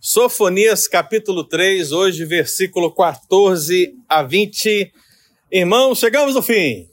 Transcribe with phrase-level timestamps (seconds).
[0.00, 4.92] Sofonias capítulo 3, hoje versículo 14 a 20.
[5.50, 6.88] Irmãos, chegamos no fim.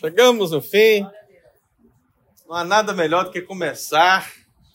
[0.00, 1.06] Chegamos no fim.
[2.48, 4.32] Não há nada melhor do que começar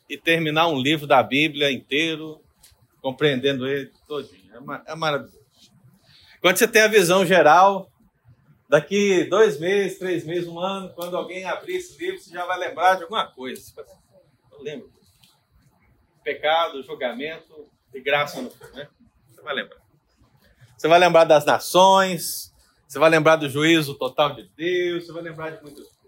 [0.09, 2.39] e terminar um livro da Bíblia inteiro,
[3.01, 4.53] compreendendo ele todinho.
[4.87, 5.37] É, é maravilhoso.
[6.39, 7.91] Quando você tem a visão geral,
[8.69, 12.57] daqui dois meses, três meses, um ano, quando alguém abrir esse livro, você já vai
[12.57, 13.61] lembrar de alguma coisa.
[14.49, 14.93] Eu lembro
[16.23, 18.87] pecado, julgamento e graça no fim, né?
[19.29, 19.81] Você vai lembrar.
[20.77, 22.53] Você vai lembrar das nações,
[22.87, 26.03] você vai lembrar do juízo total de Deus, você vai lembrar de muitas coisas.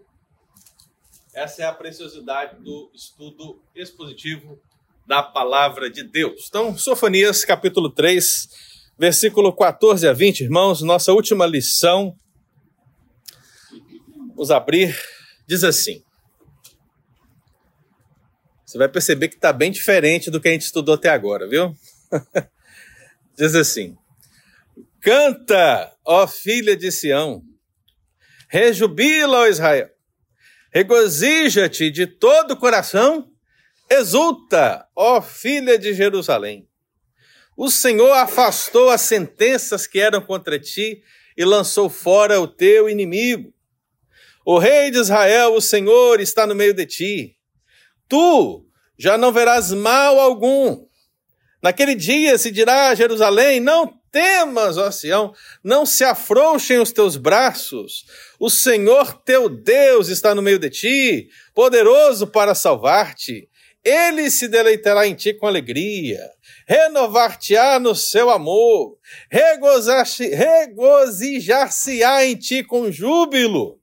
[1.33, 4.59] Essa é a preciosidade do estudo expositivo
[5.05, 6.45] da palavra de Deus.
[6.47, 8.49] Então, Sofonias, capítulo 3,
[8.97, 12.17] versículo 14 a 20, irmãos, nossa última lição.
[14.29, 14.97] Vamos abrir,
[15.45, 16.04] diz assim:
[18.65, 21.75] você vai perceber que está bem diferente do que a gente estudou até agora, viu?
[23.37, 23.95] Diz assim:
[24.99, 27.43] Canta, ó filha de Sião,
[28.49, 29.89] rejubila, ó Israel,
[30.73, 33.29] regozija-te de todo o coração,
[33.89, 36.67] exulta, ó filha de Jerusalém.
[37.55, 41.03] O Senhor afastou as sentenças que eram contra ti
[41.37, 43.53] e lançou fora o teu inimigo.
[44.45, 47.34] O rei de Israel, o Senhor, está no meio de ti.
[48.07, 48.65] Tu
[48.97, 50.85] já não verás mal algum.
[51.61, 57.15] Naquele dia se dirá a Jerusalém: Não temas, ó Sião, não se afrouxem os teus
[57.17, 58.05] braços.
[58.39, 63.49] O Senhor teu Deus está no meio de ti, poderoso para salvar-te.
[63.83, 66.19] Ele se deleitará em ti com alegria,
[66.67, 68.97] renovar-te-á no seu amor,
[69.29, 73.79] regozijar-se-á em ti com júbilo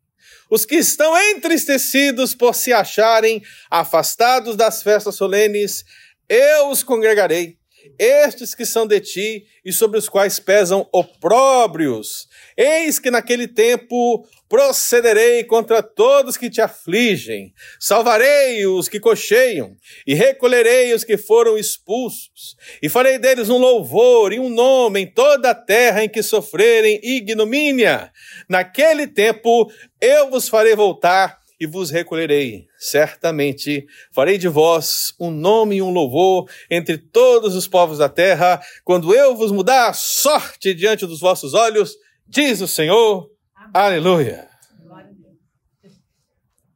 [0.53, 5.83] os que estão entristecidos por se acharem afastados das festas solenes,
[6.28, 7.56] eu os congregarei.
[7.98, 12.28] Estes que são de ti e sobre os quais pesam opróbrios.
[12.56, 19.75] Eis que naquele tempo procederei contra todos que te afligem, salvarei os que cocheiam,
[20.06, 25.06] e recolherei os que foram expulsos, e farei deles um louvor e um nome em
[25.06, 28.12] toda a terra em que sofrerem ignomínia.
[28.49, 32.66] Naquele tempo eu vos farei voltar e vos recolherei.
[32.77, 38.60] Certamente farei de vós um nome e um louvor entre todos os povos da terra,
[38.84, 41.97] quando eu vos mudar a sorte diante dos vossos olhos,
[42.32, 43.31] diz o Senhor.
[43.75, 44.48] Aleluia.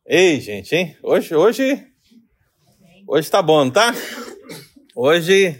[0.05, 0.99] Ei, gente, hein?
[1.03, 1.83] Hoje, hoje,
[3.09, 3.95] hoje tá bom, tá?
[4.95, 5.59] Hoje,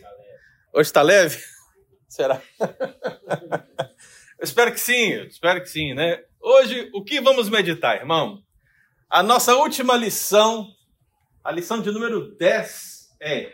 [0.74, 1.42] hoje tá leve?
[2.08, 2.42] Será?
[4.38, 6.22] Eu espero que sim, eu espero que sim, né?
[6.38, 8.44] Hoje, o que vamos meditar, irmão?
[9.08, 10.68] A nossa última lição,
[11.42, 13.50] a lição de número 10 é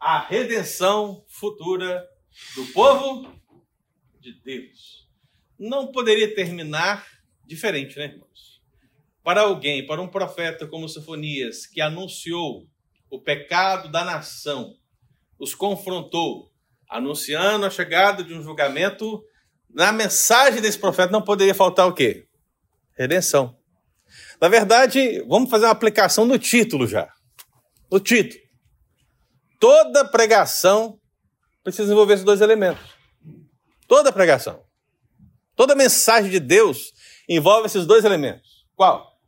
[0.00, 2.04] a redenção futura
[2.56, 3.32] do povo
[4.20, 4.97] de Deus
[5.58, 7.06] não poderia terminar
[7.44, 8.60] diferente, né, irmãos?
[9.24, 12.66] Para alguém, para um profeta como Sofonias, que anunciou
[13.10, 14.74] o pecado da nação,
[15.38, 16.50] os confrontou,
[16.88, 19.22] anunciando a chegada de um julgamento,
[19.68, 22.26] na mensagem desse profeta não poderia faltar o quê?
[22.96, 23.56] Redenção.
[24.40, 27.12] Na verdade, vamos fazer uma aplicação no título já.
[27.90, 28.40] No título.
[29.60, 30.98] Toda pregação
[31.62, 32.82] precisa envolver esses dois elementos.
[33.86, 34.67] Toda pregação.
[35.58, 36.94] Toda mensagem de Deus
[37.28, 38.64] envolve esses dois elementos.
[38.76, 39.20] Qual?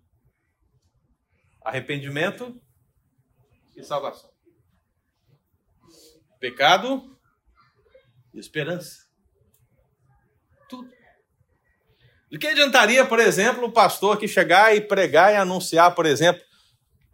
[1.60, 2.56] Arrependimento
[3.76, 4.30] e salvação.
[6.38, 7.18] Pecado
[8.32, 9.08] e esperança.
[10.68, 10.88] Tudo.
[12.30, 16.40] De que adiantaria, por exemplo, o pastor que chegar e pregar e anunciar, por exemplo,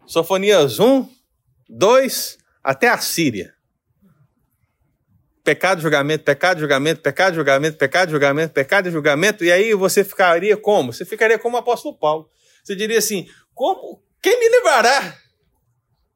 [0.05, 1.11] Sofonias 1,
[1.67, 3.56] 2, até a Síria?
[5.47, 10.57] Pecado, julgamento, pecado, julgamento, pecado, julgamento, pecado, julgamento, pecado e julgamento, e aí você ficaria
[10.57, 10.91] como?
[10.91, 12.29] Você ficaria como o apóstolo Paulo.
[12.61, 15.17] Você diria assim: como, quem me livrará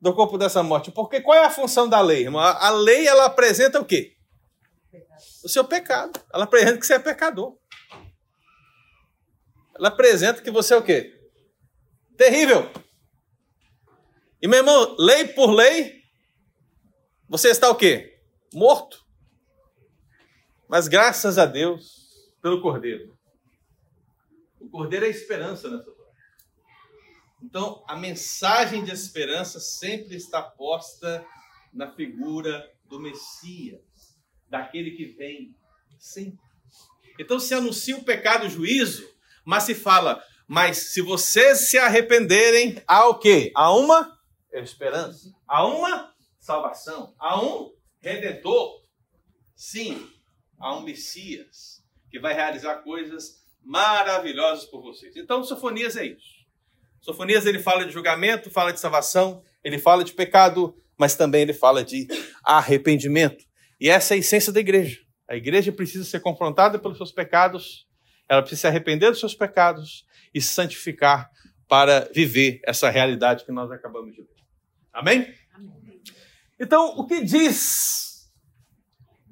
[0.01, 0.91] do corpo dessa morte?
[0.91, 2.41] Porque qual é a função da lei, irmão?
[2.41, 4.17] A lei ela apresenta o quê?
[5.45, 6.19] O seu pecado.
[6.33, 7.55] Ela apresenta que você é pecador.
[9.77, 11.09] Ela apresenta que você é o quê?
[12.17, 12.69] Terrível.
[14.41, 16.01] E meu irmão, lei por lei,
[17.29, 18.19] você está o quê?
[18.53, 19.09] Morto.
[20.71, 23.13] Mas graças a Deus pelo Cordeiro.
[24.57, 25.99] O Cordeiro é esperança nessa hora.
[27.43, 31.25] Então, a mensagem de esperança sempre está posta
[31.73, 33.81] na figura do Messias,
[34.47, 35.53] daquele que vem
[35.99, 36.39] sempre.
[37.19, 39.05] Então, se anuncia o pecado e o juízo,
[39.43, 43.51] mas se fala, mas se vocês se arrependerem, há o quê?
[43.53, 44.17] Há uma
[44.53, 48.85] esperança, há uma salvação, há um redentor?
[49.53, 50.09] Sim,
[50.61, 55.15] há um Messias que vai realizar coisas maravilhosas por vocês.
[55.15, 56.41] Então, Sofonias é isso.
[57.01, 61.53] Sofonias ele fala de julgamento, fala de salvação, ele fala de pecado, mas também ele
[61.53, 62.07] fala de
[62.43, 63.43] arrependimento.
[63.79, 64.99] E essa é a essência da igreja.
[65.27, 67.87] A igreja precisa ser confrontada pelos seus pecados,
[68.29, 71.29] ela precisa se arrepender dos seus pecados e se santificar
[71.67, 74.29] para viver essa realidade que nós acabamos de ver.
[74.93, 75.33] Amém?
[75.53, 76.01] Amém.
[76.59, 78.29] Então, o que diz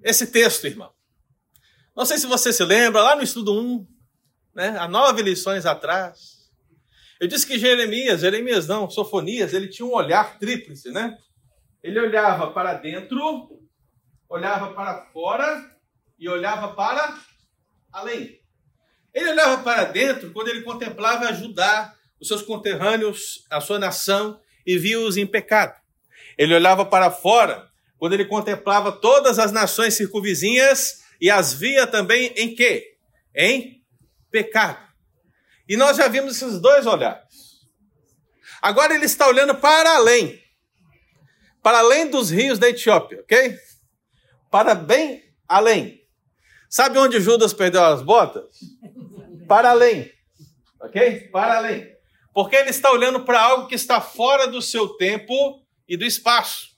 [0.04, 0.92] esse texto, irmão?
[2.00, 3.86] Não sei se você se lembra, lá no estudo 1,
[4.56, 6.50] né, há nove lições atrás,
[7.20, 11.18] eu disse que Jeremias, Jeremias não, Sofonias, ele tinha um olhar tríplice, né?
[11.84, 13.60] Ele olhava para dentro,
[14.30, 15.78] olhava para fora
[16.18, 17.20] e olhava para
[17.92, 18.40] além.
[19.14, 24.78] Ele olhava para dentro quando ele contemplava ajudar os seus conterrâneos, a sua nação, e
[24.78, 25.76] via-os em pecado.
[26.38, 32.34] Ele olhava para fora quando ele contemplava todas as nações circunvizinhas e as via também
[32.36, 32.98] em quê?
[33.36, 33.84] Em
[34.32, 34.88] pecado.
[35.68, 37.60] E nós já vimos esses dois olhares.
[38.62, 40.42] Agora ele está olhando para além.
[41.62, 43.58] Para além dos rios da Etiópia, ok?
[44.50, 46.00] Para bem além.
[46.70, 48.60] Sabe onde Judas perdeu as botas?
[49.48, 50.12] Para além.
[50.80, 51.30] Ok?
[51.32, 51.88] Para além.
[52.34, 55.34] Porque ele está olhando para algo que está fora do seu tempo
[55.88, 56.70] e do espaço.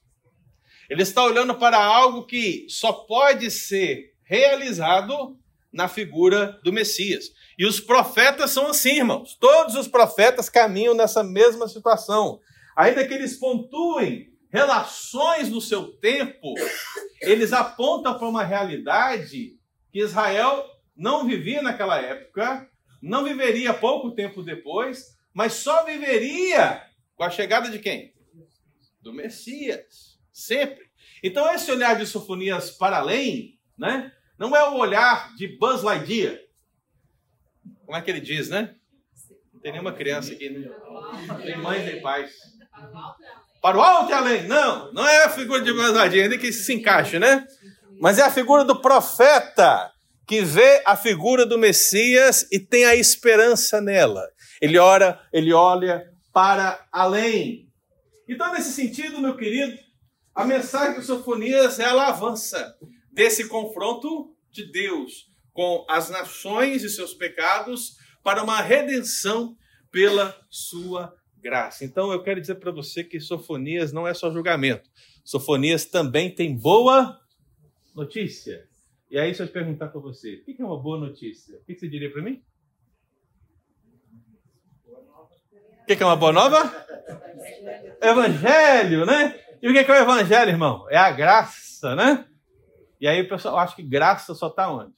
[0.89, 5.37] Ele está olhando para algo que só pode ser realizado
[5.73, 7.33] na figura do Messias.
[7.59, 9.35] E os profetas são assim, irmãos.
[9.35, 12.39] Todos os profetas caminham nessa mesma situação.
[12.77, 16.53] Ainda que eles pontuem relações no seu tempo,
[17.19, 19.57] eles apontam para uma realidade
[19.91, 22.69] que Israel não vivia naquela época,
[23.01, 26.81] não viveria pouco tempo depois, mas só viveria
[27.17, 28.13] com a chegada de quem?
[29.01, 30.89] Do Messias, sempre.
[31.21, 36.35] Então esse olhar de Sofonias para além, né, não é o olhar de Buzz Lightyear.
[37.85, 38.73] Como é que ele diz, né?
[39.53, 40.67] Não tem nenhuma criança aqui, né?
[41.43, 42.31] Tem mães e pais.
[43.61, 44.47] Para o alto e além.
[44.47, 47.45] Não, não é a figura de Buzz Lightyear, ainda que se encaixe, né?
[47.99, 49.91] Mas é a figura do profeta
[50.25, 54.27] que vê a figura do Messias e tem a esperança nela.
[54.59, 56.03] Ele ora, ele olha
[56.33, 57.69] para além.
[58.27, 59.77] Então, nesse sentido, meu querido,
[60.33, 62.75] a mensagem do Sofonias ela avança
[63.11, 69.55] desse confronto de Deus com as nações e seus pecados para uma redenção
[69.91, 71.83] pela sua graça.
[71.83, 74.89] Então eu quero dizer para você que Sofonias não é só julgamento.
[75.23, 77.19] Sofonias também tem boa
[77.93, 78.67] notícia.
[79.09, 81.57] E aí, se eu perguntar para você, o que é uma boa notícia?
[81.57, 82.41] O que você diria para mim?
[85.81, 86.87] O que é uma boa nova?
[88.01, 89.37] Evangelho, né?
[89.61, 90.87] E o que é o evangelho, irmão?
[90.89, 92.25] É a graça, né?
[93.01, 94.93] E aí o pessoal acha que graça só está onde?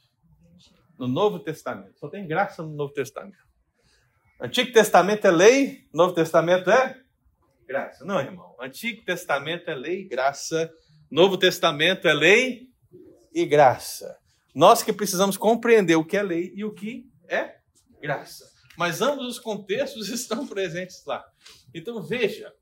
[1.00, 1.98] No Novo Testamento.
[1.98, 3.38] Só tem graça no Novo Testamento.
[4.42, 7.02] Antigo Testamento é lei, Novo Testamento é
[7.66, 8.04] graça.
[8.04, 8.58] Não, irmão.
[8.60, 10.70] Antigo Testamento é lei e graça.
[11.10, 12.68] Novo Testamento é lei
[13.34, 14.18] e graça.
[14.54, 17.56] Nós que precisamos compreender o que é lei e o que é
[18.02, 18.46] graça.
[18.78, 21.24] Mas ambos os contextos estão presentes lá.
[21.74, 22.54] Então veja,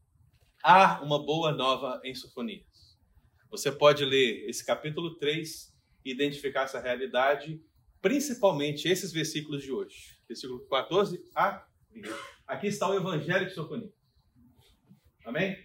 [0.63, 2.70] há uma boa nova em Sofonias.
[3.51, 7.61] Você pode ler esse capítulo 3 e identificar essa realidade,
[8.01, 10.17] principalmente esses versículos de hoje.
[10.25, 12.09] Versículo 14 a 20.
[12.47, 13.91] Aqui está o Evangelho de Sofonias.
[15.25, 15.57] Amém?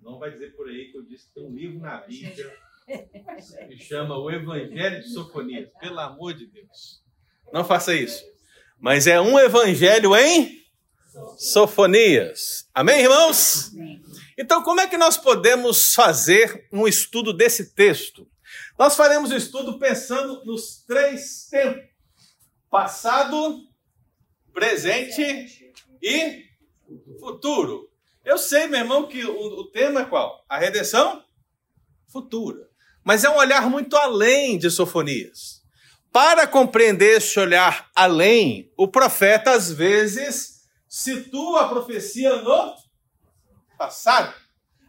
[0.00, 2.56] Não vai dizer por aí que eu disse que tem um livro na Bíblia
[3.68, 5.68] que chama o Evangelho de Sofonias.
[5.78, 7.02] Pelo amor de Deus.
[7.52, 8.24] Não faça isso.
[8.78, 10.58] Mas é um evangelho em
[11.36, 12.66] Sofonias.
[12.74, 13.70] Amém, irmãos?
[14.38, 18.28] Então, como é que nós podemos fazer um estudo desse texto?
[18.78, 21.84] Nós faremos o estudo pensando nos três tempos:
[22.70, 23.60] passado,
[24.52, 25.72] presente
[26.02, 26.44] e
[27.20, 27.90] futuro.
[28.24, 30.44] Eu sei, meu irmão, que o, tema é qual?
[30.48, 31.24] A redenção
[32.08, 32.68] futura.
[33.04, 35.60] Mas é um olhar muito além de Sofonias.
[36.12, 42.74] Para compreender esse olhar além, o profeta às vezes situa a profecia no
[43.82, 44.32] passado.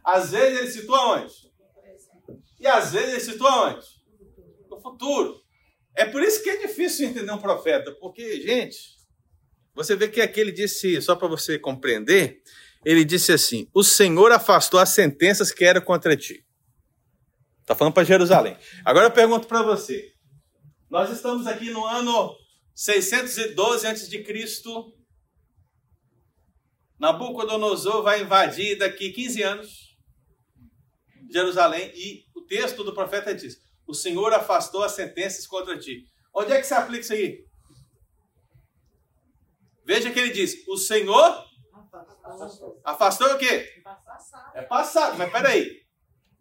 [0.04, 1.34] Às vezes ele situa onde?
[2.60, 3.86] E às vezes ele situa onde?
[4.70, 5.40] No futuro.
[5.96, 8.94] É por isso que é difícil entender um profeta, porque, gente,
[9.74, 12.40] você vê que aqui ele disse, só para você compreender,
[12.84, 16.44] ele disse assim: O Senhor afastou as sentenças que eram contra ti.
[17.60, 18.56] Está falando para Jerusalém.
[18.84, 20.12] Agora eu pergunto para você:
[20.90, 22.36] nós estamos aqui no ano
[22.74, 24.22] 612 a.C.
[27.04, 29.94] Nabucodonosor vai invadir daqui 15 anos
[31.30, 36.06] Jerusalém e o texto do profeta diz: O Senhor afastou as sentenças contra ti.
[36.32, 37.44] Onde é que se aplica isso aí?
[39.84, 41.44] Veja que ele diz: O Senhor
[42.82, 43.82] afastou o quê?
[44.54, 45.82] É passado, mas peraí.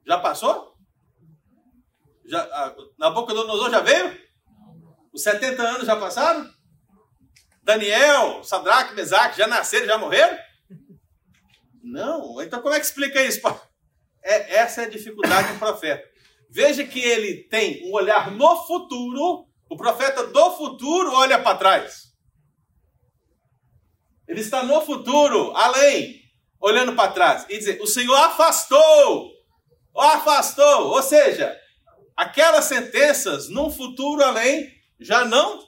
[0.08, 0.78] Já passou?
[2.24, 4.18] Já, Nabucodonosor já veio?
[5.12, 6.50] Os 70 anos já passaram?
[7.62, 10.53] Daniel, Sadraque, Mesaque já nasceram, já morreram?
[11.84, 12.42] Não.
[12.42, 13.42] Então como é que explica isso?
[14.24, 16.04] É, essa é a dificuldade do profeta.
[16.50, 19.48] Veja que ele tem um olhar no futuro.
[19.70, 22.14] O profeta do futuro olha para trás.
[24.28, 26.22] Ele está no futuro, além,
[26.60, 27.46] olhando para trás.
[27.50, 29.32] E dizer: O Senhor afastou,
[29.96, 30.88] afastou.
[30.88, 31.60] Ou seja,
[32.16, 35.60] aquelas sentenças num futuro além já não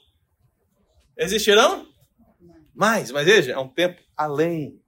[1.17, 1.87] existirão
[2.73, 3.11] mais.
[3.11, 4.81] Mas veja, é um tempo além.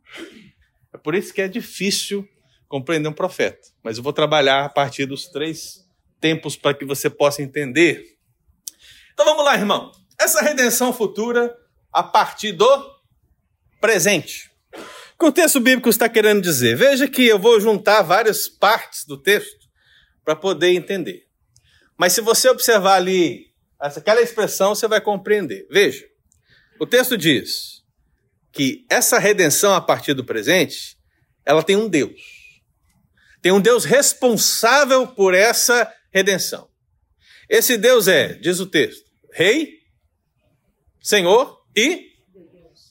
[0.98, 2.28] É por isso que é difícil
[2.68, 3.68] compreender um profeta.
[3.84, 5.86] Mas eu vou trabalhar a partir dos três
[6.20, 8.18] tempos para que você possa entender.
[9.14, 9.92] Então vamos lá, irmão.
[10.20, 11.56] Essa redenção futura
[11.94, 12.98] a partir do
[13.80, 14.52] presente.
[14.74, 16.76] O que o texto bíblico está querendo dizer?
[16.76, 19.68] Veja que eu vou juntar várias partes do texto
[20.26, 21.28] para poder entender.
[21.96, 25.68] Mas se você observar ali aquela expressão, você vai compreender.
[25.70, 26.08] Veja,
[26.80, 27.77] o texto diz
[28.58, 30.98] que essa redenção a partir do presente,
[31.46, 32.20] ela tem um Deus.
[33.40, 36.68] Tem um Deus responsável por essa redenção.
[37.48, 39.76] Esse Deus é, diz o texto, Rei,
[41.00, 42.14] Senhor e,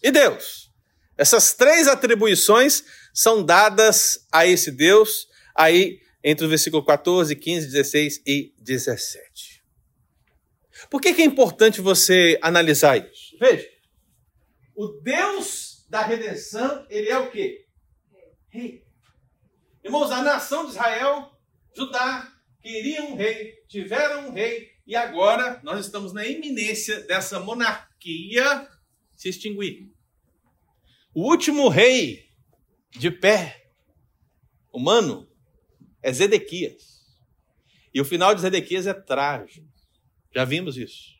[0.05, 0.71] e Deus.
[1.19, 8.23] Essas três atribuições são dadas a esse Deus aí entre o versículo 14, 15, 16
[8.25, 9.65] e 17.
[10.89, 13.37] Por que, que é importante você analisar isso?
[13.41, 13.67] Veja,
[14.77, 17.67] o Deus da redenção, ele é o quê?
[18.49, 18.85] Rei.
[19.83, 21.33] Irmãos, a nação de Israel,
[21.75, 22.31] Judá,
[22.61, 28.69] queria um rei, tiveram um rei, e agora nós estamos na iminência dessa monarquia
[29.17, 29.91] se extinguir.
[31.15, 32.29] O último rei
[32.91, 33.73] de pé
[34.71, 35.27] humano
[36.03, 37.07] é Zedequias.
[37.95, 39.67] E o final de Zedequias é trágico.
[40.35, 41.17] Já vimos isso.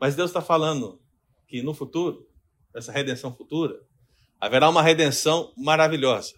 [0.00, 1.02] Mas Deus está falando
[1.46, 2.29] que no futuro,
[2.74, 3.74] essa redenção futura,
[4.40, 6.34] haverá uma redenção maravilhosa.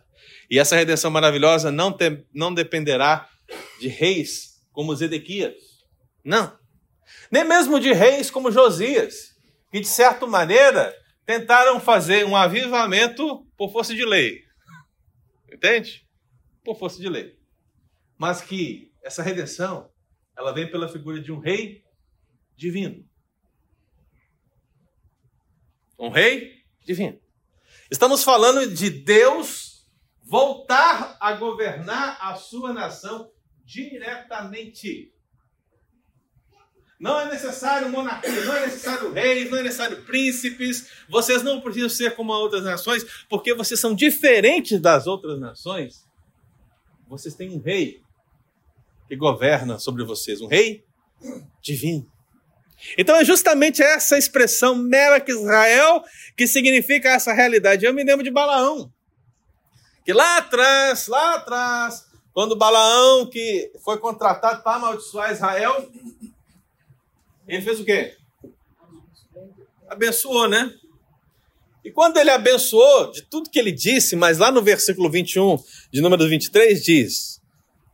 [0.51, 3.29] E essa redenção maravilhosa não, te, não dependerá
[3.81, 5.55] de reis como Zedequias.
[6.25, 6.57] Não.
[7.31, 9.35] Nem mesmo de reis como Josias,
[9.71, 14.41] que de certa maneira tentaram fazer um avivamento por força de lei.
[15.53, 16.07] Entende?
[16.65, 17.37] Por força de lei.
[18.19, 19.91] Mas que essa redenção,
[20.37, 21.83] ela vem pela figura de um rei
[22.57, 23.05] divino.
[26.02, 27.16] Um rei divino.
[27.88, 29.87] Estamos falando de Deus
[30.25, 33.30] voltar a governar a sua nação
[33.64, 35.14] diretamente.
[36.99, 40.90] Não é necessário monarquia, não é necessário reis, não é necessário príncipes.
[41.09, 46.04] Vocês não precisam ser como outras nações, porque vocês são diferentes das outras nações.
[47.06, 48.02] Vocês têm um rei
[49.06, 50.85] que governa sobre vocês, um rei
[51.62, 52.12] divino.
[52.97, 56.03] Então é justamente essa expressão Melech Israel
[56.37, 57.85] que significa essa realidade.
[57.85, 58.93] Eu me lembro de Balaão,
[60.05, 65.89] que lá atrás, lá atrás, quando Balaão que foi contratado para amaldiçoar Israel,
[67.47, 68.17] ele fez o quê?
[69.89, 70.73] Abençoou, né?
[71.85, 75.59] E quando ele abençoou, de tudo que ele disse, mas lá no versículo 21,
[75.91, 77.41] de número 23, diz: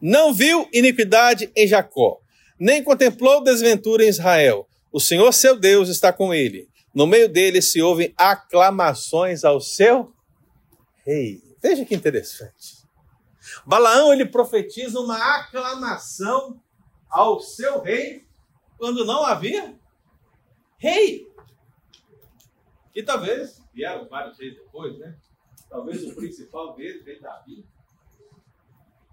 [0.00, 2.20] Não viu iniquidade em Jacó,
[2.60, 4.67] nem contemplou desventura em Israel.
[4.90, 6.68] O Senhor seu Deus está com ele.
[6.94, 10.12] No meio dele se ouvem aclamações ao seu
[11.04, 11.42] rei.
[11.62, 12.78] Veja que interessante.
[13.66, 16.62] Balaão ele profetiza uma aclamação
[17.10, 18.26] ao seu rei
[18.76, 19.78] quando não havia
[20.78, 21.26] rei.
[22.94, 25.16] E talvez vieram vários reis depois, né?
[25.68, 27.66] Talvez o principal deles veio Davi.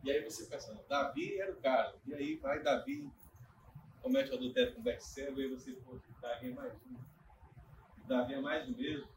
[0.04, 1.96] E aí você pensa, Davi era o cara.
[2.06, 3.10] E aí vai Davi,
[4.06, 6.96] comete o adultério com Betseba e você, pô, Davi é mais um.
[8.08, 9.10] Davi é mais do mesmo.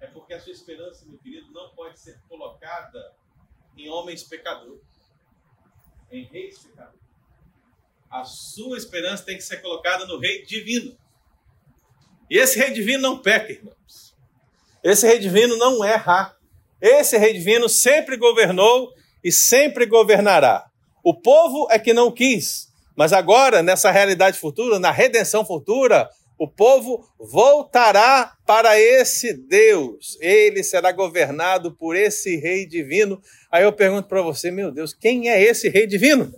[0.00, 3.14] É porque a sua esperança, meu querido, não pode ser colocada
[3.76, 4.80] em homens pecadores,
[6.10, 7.04] em reis pecadores
[8.14, 10.96] a sua esperança tem que ser colocada no Rei Divino.
[12.30, 14.16] E esse Rei Divino não peca, irmãos.
[14.84, 16.36] Esse Rei Divino não erra.
[16.80, 20.70] Esse Rei Divino sempre governou e sempre governará.
[21.02, 26.08] O povo é que não quis, mas agora, nessa realidade futura, na redenção futura,
[26.38, 30.18] o povo voltará para esse Deus.
[30.20, 33.20] Ele será governado por esse Rei Divino.
[33.50, 36.32] Aí eu pergunto para você, meu Deus, quem é esse Rei Divino?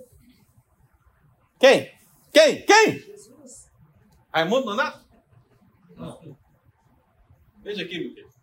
[1.59, 1.91] Quem?
[2.33, 2.65] Quem?
[2.65, 2.99] Quem?
[2.99, 3.71] Jesus.
[4.33, 5.05] Raimundo Nonato?
[5.97, 6.37] Não.
[7.63, 8.35] Veja aqui, meu querido.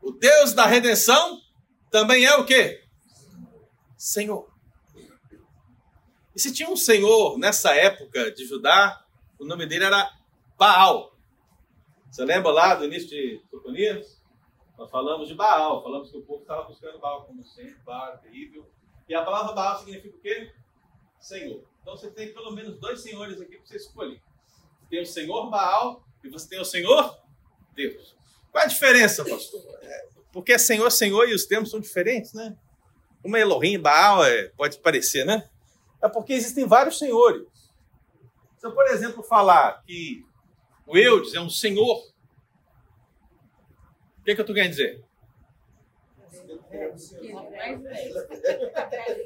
[0.00, 1.40] O Deus da redenção
[1.90, 2.80] também é o quê?
[3.96, 4.49] Senhor.
[6.40, 9.04] Se tinha um senhor nessa época de Judá,
[9.38, 10.10] o nome dele era
[10.56, 11.14] Baal.
[12.10, 14.18] Você lembra lá do início de Sofonias?
[14.78, 18.66] Nós falamos de Baal, falamos que o povo estava buscando Baal como sempre, Baal, terrível.
[19.06, 20.50] E a palavra Baal significa o quê?
[21.18, 21.62] Senhor.
[21.82, 24.22] Então você tem pelo menos dois senhores aqui para você escolher.
[24.88, 27.18] Tem o Senhor Baal e você tem o Senhor
[27.74, 28.16] Deus.
[28.50, 29.62] Qual a diferença, pastor?
[29.82, 32.56] É, porque é Senhor, Senhor e os termos são diferentes, né?
[33.22, 35.50] Uma Elohim, Baal, é, pode parecer, né?
[36.02, 37.46] É porque existem vários senhores.
[38.58, 40.24] Se eu, por exemplo, falar que
[40.86, 42.04] o Eudes é um senhor,
[44.18, 45.04] o que, é que eu estou querendo dizer?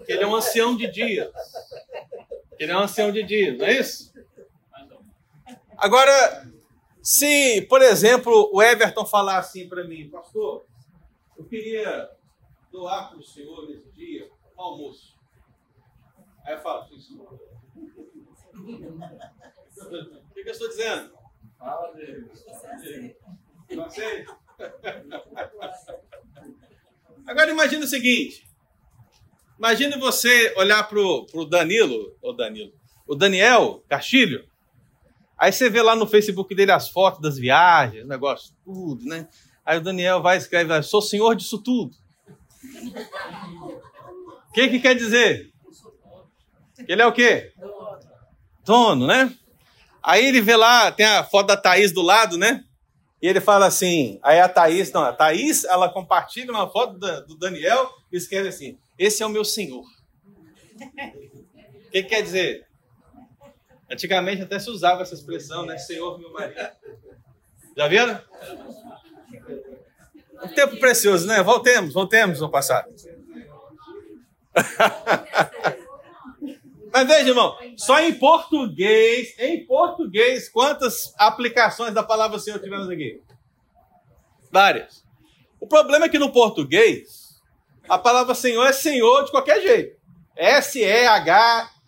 [0.04, 1.32] Que ele é um ancião de dias.
[2.58, 4.12] Ele é um ancião de dias, não é isso?
[5.76, 6.48] Agora,
[7.02, 10.64] se, por exemplo, o Everton falar assim para mim, pastor,
[11.36, 12.08] eu queria
[12.70, 15.14] doar para o senhor nesse dia um almoço.
[16.44, 16.84] Aí eu falo.
[16.84, 16.96] O
[20.34, 21.12] que, que eu estou dizendo?
[21.58, 22.26] Fala dele.
[23.70, 24.24] Não sei.
[27.26, 28.46] Agora imagine o seguinte.
[29.58, 32.72] Imagine você olhar para o Danilo, o Danilo,
[33.06, 34.46] o Daniel Castilho,
[35.36, 39.28] Aí você vê lá no Facebook dele as fotos das viagens, negócio, tudo, né?
[39.64, 41.94] Aí o Daniel vai e escreve, sou senhor disso tudo.
[44.48, 45.52] O que, que quer dizer?
[46.88, 47.52] Ele é o quê?
[48.64, 49.32] Dono, né?
[50.02, 52.64] Aí ele vê lá, tem a foto da Thaís do lado, né?
[53.22, 57.38] E ele fala assim, aí a Thaís, não, a Thaís, ela compartilha uma foto do
[57.38, 59.82] Daniel e escreve assim, esse é o meu senhor.
[59.82, 60.80] O
[61.90, 62.66] que, que quer dizer?
[63.90, 65.78] Antigamente até se usava essa expressão, né?
[65.78, 66.60] Senhor, meu marido.
[67.76, 68.20] Já viram?
[70.42, 71.42] Um tempo precioso, né?
[71.42, 72.92] Voltemos, voltemos no passado.
[76.94, 83.20] Mas veja, irmão, só em português, em português, quantas aplicações da palavra Senhor tivemos aqui?
[84.48, 85.04] Várias.
[85.58, 87.42] O problema é que no português,
[87.88, 90.00] a palavra Senhor é Senhor de qualquer jeito.
[90.36, 91.78] S-E-H-N-H-O-R.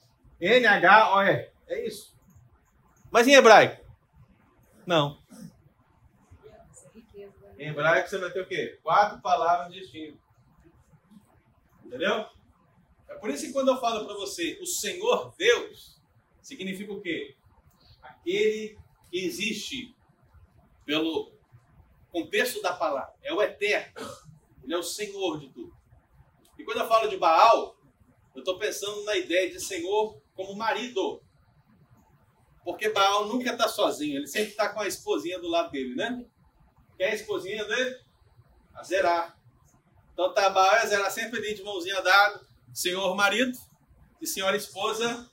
[1.68, 2.12] É isso.
[3.08, 3.86] Mas em hebraico?
[4.84, 5.18] Não.
[7.56, 8.80] Em hebraico você vai ter o quê?
[8.82, 10.18] Quatro palavras distintas.
[11.84, 12.26] Entendeu?
[13.08, 16.00] É por isso que quando eu falo para você o Senhor Deus,
[16.42, 17.36] significa o quê?
[18.02, 18.78] Aquele
[19.10, 19.94] que existe
[20.84, 21.32] pelo
[22.10, 23.14] contexto da palavra.
[23.22, 23.92] É o eterno.
[24.62, 25.76] Ele é o Senhor de tudo.
[26.58, 27.76] E quando eu falo de Baal,
[28.34, 31.22] eu estou pensando na ideia de Senhor como marido.
[32.64, 36.24] Porque Baal nunca está sozinho, ele sempre está com a esposinha do lado dele, né?
[36.96, 37.96] Quem é a esposinha dele?
[38.74, 39.36] A Zerá.
[40.12, 43.58] Então tá Baal e a Zerá sempre ali de mãozinha dada, senhor marido
[44.20, 45.30] e senhora esposa,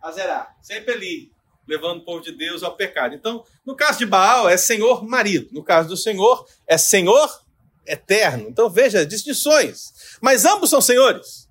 [0.00, 0.54] a Zerá.
[0.62, 1.30] Sempre ali,
[1.68, 3.14] levando o povo de Deus ao pecado.
[3.14, 5.50] Então, no caso de Baal, é senhor marido.
[5.52, 7.44] No caso do Senhor, é senhor
[7.86, 8.48] eterno.
[8.48, 10.18] Então veja, distinções.
[10.18, 11.46] Mas ambos são senhores,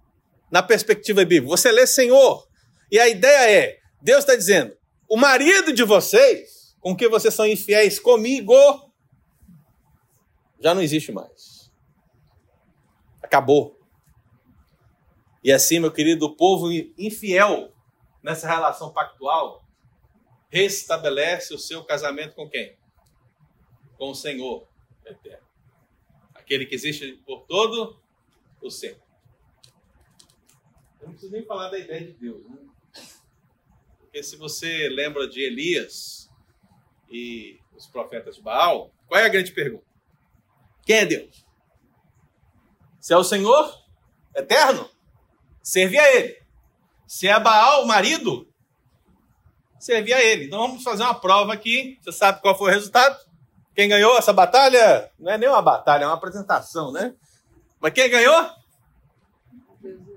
[0.49, 1.55] na perspectiva bíblica.
[1.55, 2.47] Você lê senhor,
[2.91, 4.75] e a ideia é, Deus está dizendo,
[5.07, 8.55] o marido de vocês, com que vocês são infiéis comigo,
[10.59, 11.71] já não existe mais.
[13.21, 13.84] Acabou.
[15.45, 17.71] E assim, meu querido, o povo infiel
[18.23, 19.63] nessa relação pactual
[20.49, 22.75] restabelece o seu casamento com quem?
[23.95, 24.67] Com o Senhor
[25.05, 25.45] eterno.
[26.33, 28.01] Aquele que existe por todo
[28.59, 29.03] o sempre.
[30.99, 32.57] Eu não preciso nem falar da ideia de Deus, né?
[33.99, 36.27] Porque se você lembra de Elias
[37.07, 39.85] e os profetas de Baal, qual é a grande pergunta?
[40.83, 41.45] Quem é Deus?
[42.99, 43.85] Se é o Senhor
[44.35, 44.94] eterno,
[45.65, 46.37] serve a Ele.
[47.07, 48.47] Se é Baal, o marido,
[49.79, 50.45] serve a Ele.
[50.45, 51.97] Então vamos fazer uma prova aqui.
[52.03, 53.17] Você sabe qual foi o resultado?
[53.75, 55.11] Quem ganhou essa batalha?
[55.19, 57.13] Não é nem uma batalha, é uma apresentação, né?
[57.81, 58.49] Mas quem ganhou?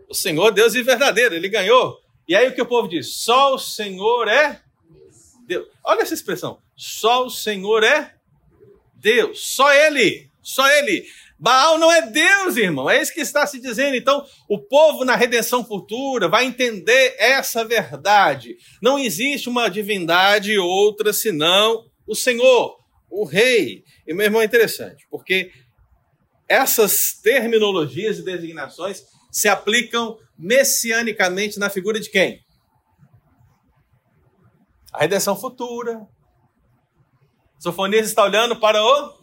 [0.08, 1.34] O Senhor Deus e verdadeiro.
[1.34, 3.14] Ele ganhou e aí o que o povo diz?
[3.14, 4.60] Só o Senhor é
[5.46, 5.66] Deus.
[5.82, 6.60] Olha essa expressão.
[6.76, 8.14] Só o Senhor é
[8.94, 9.54] Deus.
[9.54, 10.30] Só Ele.
[10.42, 11.06] Só Ele.
[11.38, 12.90] Baal não é Deus, irmão.
[12.90, 13.94] É isso que está se dizendo.
[13.94, 18.56] Então, o povo na redenção futura vai entender essa verdade.
[18.82, 23.84] Não existe uma divindade outra senão o Senhor, o Rei.
[24.06, 25.52] E, meu irmão, é interessante, porque
[26.48, 32.40] essas terminologias e designações se aplicam messianicamente na figura de quem?
[34.92, 36.06] A redenção futura.
[37.60, 39.17] Sofonias está olhando para o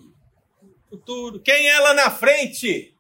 [0.90, 1.40] futuro.
[1.40, 2.96] Quem é lá na frente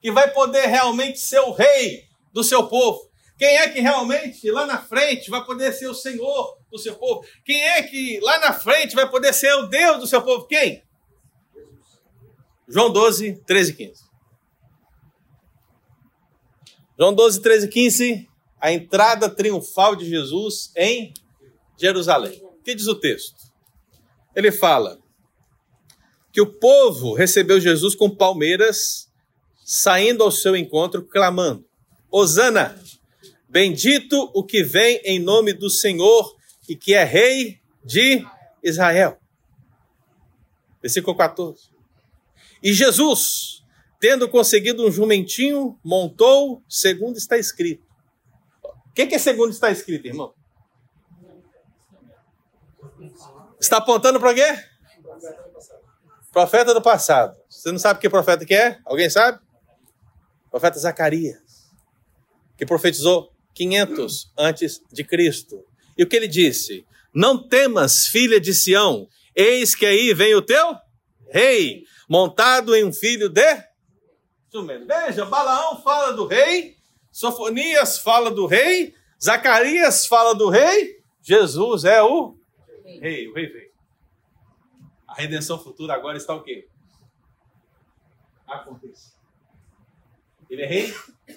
[0.00, 3.10] que vai poder realmente ser o rei do seu povo?
[3.36, 7.26] Quem é que realmente lá na frente vai poder ser o Senhor do seu povo?
[7.44, 10.46] Quem é que lá na frente vai poder ser o Deus do seu povo?
[10.46, 10.82] Quem?
[12.68, 14.04] João 12, 13 e 15.
[16.98, 18.28] João 12, 13 e 15.
[18.60, 21.12] A entrada triunfal de Jesus em
[21.76, 22.40] Jerusalém.
[22.42, 23.36] O que diz o texto?
[24.34, 24.98] Ele fala
[26.34, 29.08] que o povo recebeu Jesus com palmeiras,
[29.64, 31.64] saindo ao seu encontro, clamando:
[32.10, 32.76] Hosana!
[33.48, 36.36] Bendito o que vem em nome do Senhor
[36.68, 38.26] e que é rei de
[38.60, 39.16] Israel.
[40.82, 41.70] Versículo 14.
[42.60, 43.62] E Jesus,
[44.00, 47.86] tendo conseguido um jumentinho, montou segundo está escrito.
[48.64, 50.34] O que, que é segundo está escrito, irmão?
[53.60, 54.74] Está apontando para quê?
[56.34, 57.36] Profeta do passado.
[57.48, 58.80] Você não sabe que profeta que é?
[58.84, 59.38] Alguém sabe?
[60.50, 61.70] Profeta Zacarias,
[62.58, 65.64] que profetizou 500 antes de Cristo.
[65.96, 66.84] E o que ele disse?
[67.14, 70.74] Não temas, filha de Sião, eis que aí vem o teu
[71.30, 73.64] rei, montado em um filho de
[74.52, 74.88] jumento.
[74.88, 76.74] Veja, Balaão fala do rei,
[77.12, 78.92] Sofonias fala do rei,
[79.22, 82.36] Zacarias fala do rei, Jesus é o
[83.00, 83.63] rei, o rei veio.
[85.14, 86.68] A redenção futura agora está o quê?
[88.48, 89.12] Acontece.
[90.50, 90.94] Ele é rei,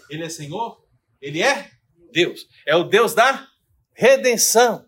[0.10, 0.84] ele é senhor,
[1.22, 1.72] ele é
[2.12, 2.50] Deus.
[2.66, 3.48] É o Deus da
[3.94, 4.84] redenção.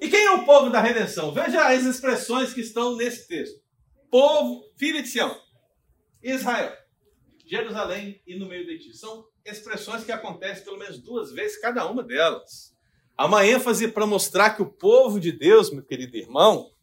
[0.00, 1.34] E quem é o povo da redenção?
[1.34, 3.60] Veja as expressões que estão nesse texto.
[4.08, 5.36] Povo, filho de Sião,
[6.22, 6.72] Israel,
[7.44, 8.96] Jerusalém e no meio de ti.
[8.96, 12.72] São expressões que acontecem pelo menos duas vezes cada uma delas.
[13.16, 16.73] Há uma ênfase para mostrar que o povo de Deus, meu querido irmão,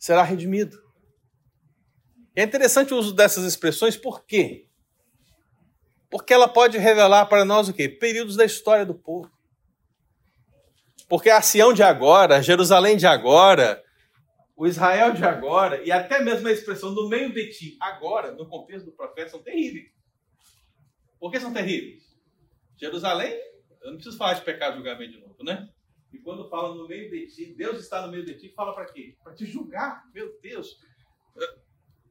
[0.00, 0.82] será redimido.
[2.34, 4.66] É interessante o uso dessas expressões, por quê?
[6.10, 7.88] Porque ela pode revelar para nós o quê?
[7.88, 9.30] Períodos da história do povo.
[11.06, 13.84] Porque a Sião de agora, a Jerusalém de agora,
[14.56, 18.48] o Israel de agora, e até mesmo a expressão no meio de ti, agora, no
[18.48, 19.90] contexto do profeta, são terríveis.
[21.18, 22.02] Por que são terríveis?
[22.76, 23.32] Jerusalém,
[23.82, 25.68] eu não preciso falar de pecado e julgamento de novo, né?
[26.12, 28.86] E quando fala no meio de ti, Deus está no meio de ti, fala para
[28.86, 29.16] quê?
[29.22, 30.78] Para te julgar, meu Deus.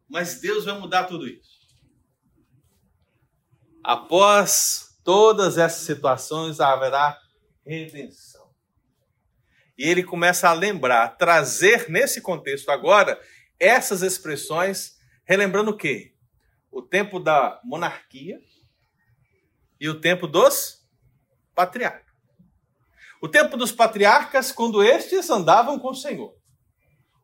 [0.08, 1.60] Mas Deus vai mudar tudo isso.
[3.84, 7.20] Após todas essas situações, haverá
[7.66, 8.50] redenção.
[9.78, 13.20] E ele começa a lembrar, trazer nesse contexto agora
[13.60, 16.14] essas expressões, relembrando o quê?
[16.72, 18.42] O tempo da monarquia
[19.80, 20.86] e o tempo dos
[21.56, 22.09] patriarcas.
[23.22, 26.38] O tempo dos patriarcas, quando estes andavam com o Senhor.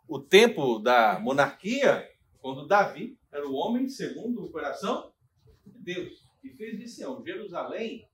[0.08, 2.06] O tempo da monarquia,
[2.40, 5.14] quando Davi era o homem segundo o coração
[5.66, 8.10] de Deus e fez de Sião, Jerusalém,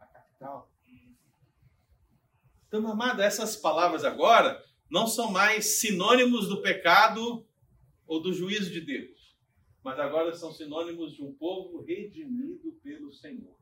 [0.00, 0.72] a capital.
[2.66, 7.46] Então, amado, essas palavras agora não são mais sinônimos do pecado
[8.06, 9.36] ou do juízo de Deus,
[9.84, 13.56] mas agora são sinônimos de um povo redimido pelo Senhor.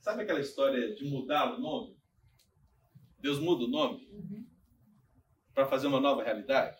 [0.00, 1.99] Sabe aquela história de mudar o nome?
[3.20, 4.46] Deus muda o nome uhum.
[5.54, 6.76] para fazer uma nova realidade?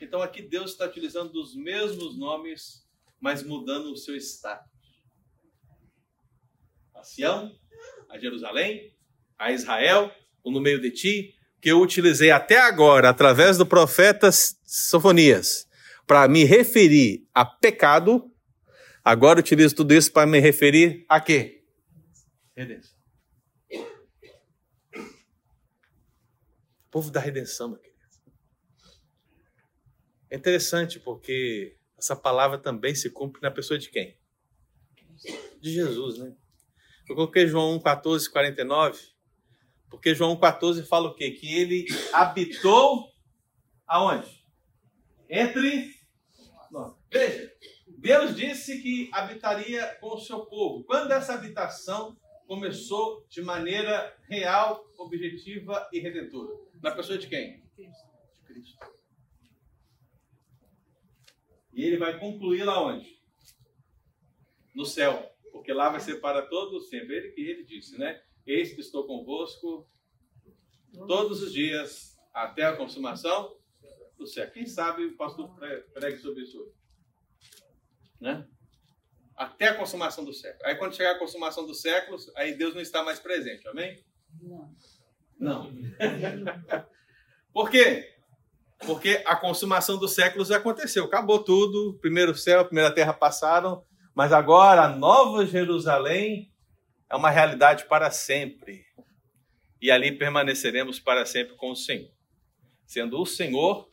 [0.00, 2.86] Então aqui Deus está utilizando os mesmos nomes,
[3.20, 4.74] mas mudando o seu status
[6.94, 7.52] a Sião,
[8.08, 8.94] a Jerusalém,
[9.38, 10.10] a Israel,
[10.42, 15.66] o no meio de ti, que eu utilizei até agora, através do profeta Sofonias,
[16.06, 18.30] para me referir a pecado,
[19.04, 21.62] agora utilizo tudo isso para me referir a quê?
[22.56, 22.93] Redenção.
[26.94, 27.98] Povo da redenção, meu querido.
[30.30, 34.16] É interessante porque essa palavra também se cumpre na pessoa de quem?
[35.60, 36.32] De Jesus, né?
[37.08, 39.08] Eu coloquei João 1, 14, 49,
[39.90, 41.32] porque João 14 fala o quê?
[41.32, 43.12] Que ele habitou
[43.84, 44.46] aonde?
[45.28, 45.92] Entre
[46.70, 46.94] nós.
[47.10, 47.52] Veja,
[47.98, 50.84] Deus disse que habitaria com o seu povo.
[50.84, 56.54] Quando essa habitação começou de maneira real, objetiva e redentora?
[56.82, 57.62] Na pessoa de quem?
[57.76, 57.90] De
[58.44, 58.78] Cristo.
[61.72, 63.18] E ele vai concluir lá onde?
[64.74, 67.16] No céu porque lá vai ser para todos sempre.
[67.16, 68.20] Ele que ele disse, né?
[68.44, 69.88] Eis que estou convosco
[71.06, 73.56] todos os dias até a consumação
[74.18, 74.52] do século.
[74.52, 75.56] Quem sabe o pastor
[75.94, 76.74] pregue sobre isso hoje?
[78.20, 78.46] Né?
[79.36, 80.64] Até a consumação do século.
[80.64, 84.02] Aí quando chegar a consumação dos séculos, aí Deus não está mais presente, amém?
[84.40, 84.74] Não.
[85.38, 85.72] Não.
[87.52, 88.14] Por quê?
[88.86, 91.04] Porque a consumação dos séculos aconteceu.
[91.04, 91.98] Acabou tudo.
[92.00, 93.84] Primeiro céu, primeira terra passaram.
[94.14, 96.52] Mas agora a nova Jerusalém
[97.10, 98.84] é uma realidade para sempre.
[99.80, 102.10] E ali permaneceremos para sempre com o Senhor.
[102.86, 103.88] Sendo o Senhor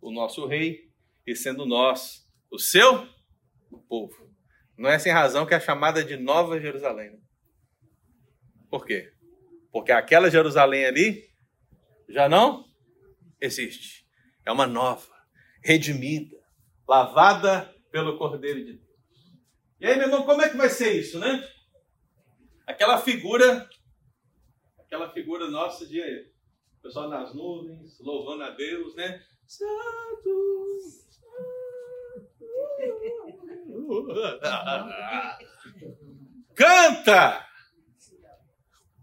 [0.00, 0.90] o nosso rei
[1.26, 3.06] e sendo nós o seu
[3.88, 4.29] povo.
[4.80, 7.22] Não é sem razão que é chamada de Nova Jerusalém.
[8.70, 9.12] Por quê?
[9.70, 11.28] Porque aquela Jerusalém ali
[12.08, 12.64] já não
[13.38, 14.08] existe.
[14.42, 15.12] É uma nova,
[15.62, 16.34] redimida,
[16.88, 18.88] lavada pelo Cordeiro de Deus.
[19.80, 21.46] E aí, meu irmão, como é que vai ser isso, né?
[22.66, 23.68] Aquela figura,
[24.78, 26.00] aquela figura nossa de
[26.82, 29.22] pessoal nas nuvens, louvando a Deus, né?
[29.46, 31.09] Santo,
[36.54, 37.46] Canta!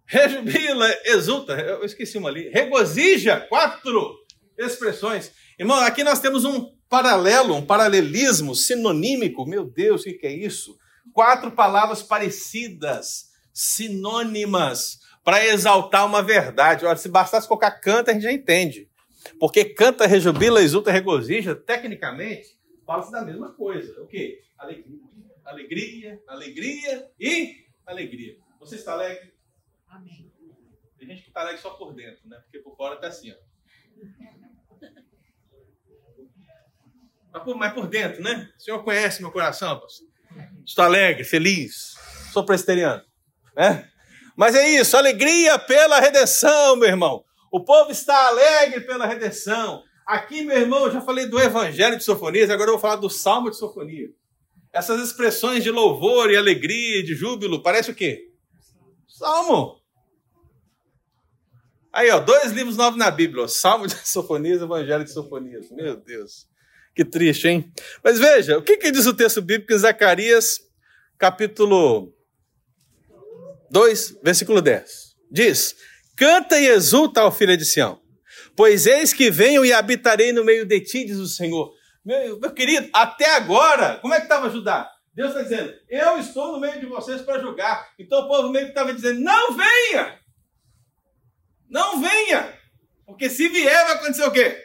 [0.06, 2.50] Rejubila, exulta, eu esqueci uma ali.
[2.50, 4.16] Regozija, quatro
[4.58, 5.32] expressões.
[5.60, 9.46] Irmão, aqui nós temos um paralelo, um paralelismo sinonímico.
[9.46, 10.78] Meu Deus, o que é isso?
[11.14, 16.86] Quatro palavras parecidas, sinônimas, para exaltar uma verdade.
[16.86, 18.88] Olha, se bastasse colocar canta, a gente já entende.
[19.40, 22.57] Porque canta, rejubila, exulta, regozija, tecnicamente,
[22.88, 24.02] fala-se da mesma coisa.
[24.02, 24.42] O quê?
[24.58, 25.00] Alegria,
[25.44, 28.38] alegria, alegria e alegria.
[28.60, 29.34] Você está alegre?
[29.88, 30.32] Amém.
[30.98, 32.38] Tem gente que está alegre só por dentro, né?
[32.38, 33.36] Porque por fora está assim, ó.
[37.32, 38.52] Mas por, mas por dentro, né?
[38.58, 40.08] O senhor conhece meu coração, pastor.
[40.66, 41.96] Estou alegre, feliz.
[42.32, 43.04] Sou presbiteriano.
[43.56, 43.90] Né?
[44.36, 47.24] Mas é isso, alegria pela redenção, meu irmão.
[47.52, 49.84] O povo está alegre pela redenção.
[50.08, 53.10] Aqui, meu irmão, eu já falei do Evangelho de Sofonias, agora eu vou falar do
[53.10, 54.12] Salmo de Sofonias.
[54.72, 58.32] Essas expressões de louvor e alegria, de júbilo, parece o quê?
[59.06, 59.82] Salmo.
[61.92, 65.70] Aí, ó, dois livros novos na Bíblia, ó, Salmo de Sofonias e Evangelho de Sofonias.
[65.72, 66.48] Meu Deus.
[66.96, 67.70] Que triste, hein?
[68.02, 70.62] Mas veja, o que, que diz o texto bíblico em Zacarias,
[71.18, 72.14] capítulo
[73.70, 75.18] 2, versículo 10?
[75.30, 75.76] Diz:
[76.16, 78.00] Canta e exulta, ó filha de Sião,
[78.58, 81.72] pois eis que venho e habitarei no meio de ti, diz o Senhor.
[82.04, 84.92] Meu, meu querido, até agora, como é que estava Judá?
[85.14, 87.94] Deus está dizendo, eu estou no meio de vocês para julgar.
[88.00, 90.20] Então o povo meio que estava dizendo, não venha!
[91.70, 92.58] Não venha!
[93.06, 94.64] Porque se vier, vai acontecer o quê?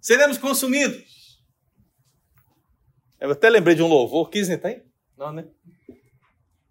[0.00, 1.42] Seremos consumidos.
[3.20, 4.30] Eu até lembrei de um louvor.
[4.30, 4.84] Kisney tem?
[5.16, 5.44] Não, né?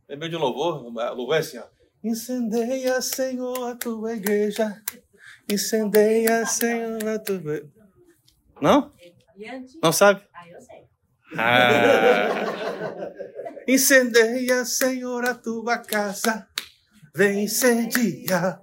[0.08, 0.82] Lembrei de um louvor.
[1.13, 1.65] Louvor é assim, ó.
[2.04, 4.82] Incendeia, Senhor, a tua igreja.
[5.49, 7.69] Incendeia, Senhor, a tua.
[8.62, 8.93] Não?
[9.81, 10.21] Não sabe?
[10.33, 10.83] Ah, eu sei.
[11.38, 13.13] Ah.
[13.67, 16.47] Incendeia, Senhor, a tua casa.
[17.15, 18.62] Vem incendiar.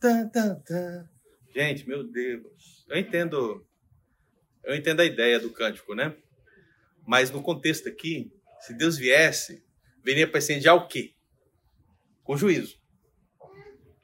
[0.00, 1.08] Tan, tan, tan.
[1.54, 2.84] Gente, meu Deus.
[2.88, 3.66] Eu entendo.
[4.62, 6.14] Eu entendo a ideia do cântico, né?
[7.06, 9.64] Mas no contexto aqui, se Deus viesse,
[10.02, 11.12] viria para incendiar o quê?
[12.22, 12.78] Com juízo.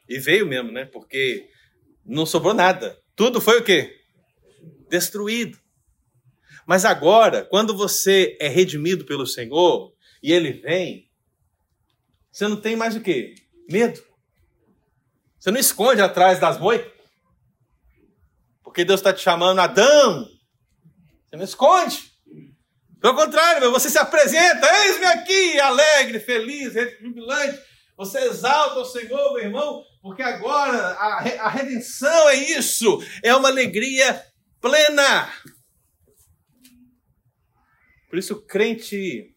[0.09, 0.85] E veio mesmo, né?
[0.85, 1.50] Porque
[2.11, 2.99] não sobrou nada.
[3.15, 4.01] Tudo foi o quê?
[4.89, 5.59] Destruído.
[6.67, 11.09] Mas agora, quando você é redimido pelo Senhor e ele vem,
[12.31, 13.35] você não tem mais o quê?
[13.69, 14.03] Medo.
[15.39, 16.91] Você não esconde atrás das moitas.
[18.63, 20.29] Porque Deus está te chamando, Adão.
[21.29, 22.11] Você não esconde.
[23.01, 27.59] Pelo contrário, você se apresenta, eis-me aqui, alegre, feliz, jubilante.
[27.97, 33.49] Você exalta o Senhor, meu irmão, porque agora a, a redenção é isso, é uma
[33.49, 34.25] alegria
[34.61, 35.33] plena.
[38.09, 39.35] Por isso, o crente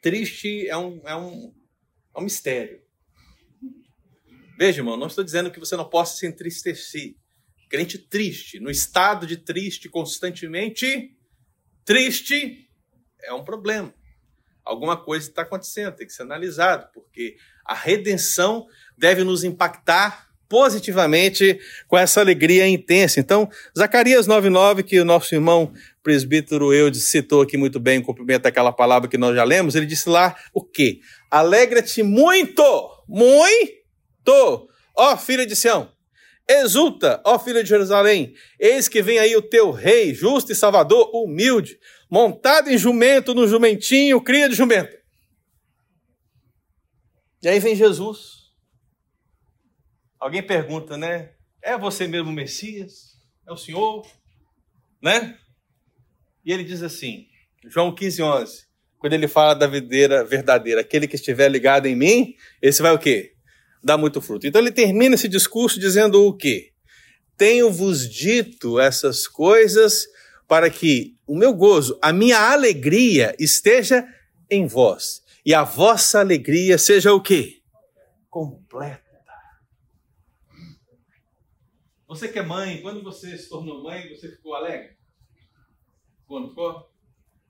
[0.00, 1.54] triste é um, é um,
[2.16, 2.80] é um mistério.
[4.56, 7.14] Veja, irmão, não estou dizendo que você não possa se entristecer.
[7.68, 11.16] Crente triste, no estado de triste constantemente,
[11.84, 12.68] triste,
[13.22, 13.94] é um problema.
[14.70, 21.58] Alguma coisa está acontecendo, tem que ser analisado, porque a redenção deve nos impactar positivamente
[21.88, 23.18] com essa alegria intensa.
[23.18, 25.72] Então, Zacarias 9,9, que o nosso irmão
[26.04, 29.86] presbítero Eudes citou aqui muito bem, em cumprimento daquela palavra que nós já lemos, ele
[29.86, 31.00] disse lá o quê?
[31.28, 32.62] Alegra-te muito,
[33.08, 35.90] muito, ó filha de Sião.
[36.48, 41.10] Exulta, ó filha de Jerusalém, eis que vem aí o teu rei, justo e salvador,
[41.12, 41.76] humilde,
[42.10, 44.96] montado em jumento, no jumentinho, cria de jumento.
[47.42, 48.50] E aí vem Jesus.
[50.18, 51.32] Alguém pergunta, né?
[51.62, 53.16] É você mesmo o Messias?
[53.48, 54.06] É o Senhor?
[55.02, 55.38] Né?
[56.44, 57.26] E ele diz assim,
[57.64, 58.66] João 15, 11,
[58.98, 62.98] quando ele fala da videira verdadeira, aquele que estiver ligado em mim, esse vai o
[62.98, 63.34] quê?
[63.82, 64.46] dá muito fruto.
[64.46, 66.72] Então ele termina esse discurso dizendo o quê?
[67.36, 70.06] Tenho-vos dito essas coisas
[70.50, 74.04] para que o meu gozo, a minha alegria esteja
[74.50, 77.62] em vós e a vossa alegria seja o quê?
[78.28, 79.00] Completa.
[82.08, 84.96] Você que é mãe, quando você se tornou mãe, você ficou alegre?
[86.26, 86.90] Quando ficou?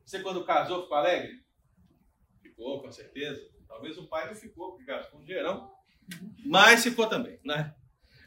[0.04, 1.42] Você quando casou ficou alegre?
[2.42, 3.40] Ficou, com certeza.
[3.66, 5.72] Talvez o pai não ficou, porque gastou um dinheirão.
[6.44, 7.74] Mas ficou também, né?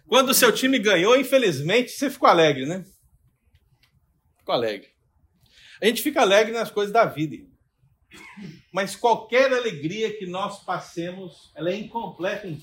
[0.07, 2.83] Quando o seu time ganhou, infelizmente, você ficou alegre, né?
[4.43, 4.89] Ficou alegre.
[5.81, 7.47] A gente fica alegre nas coisas da vida.
[8.73, 12.53] Mas qualquer alegria que nós passemos, ela é incompleta.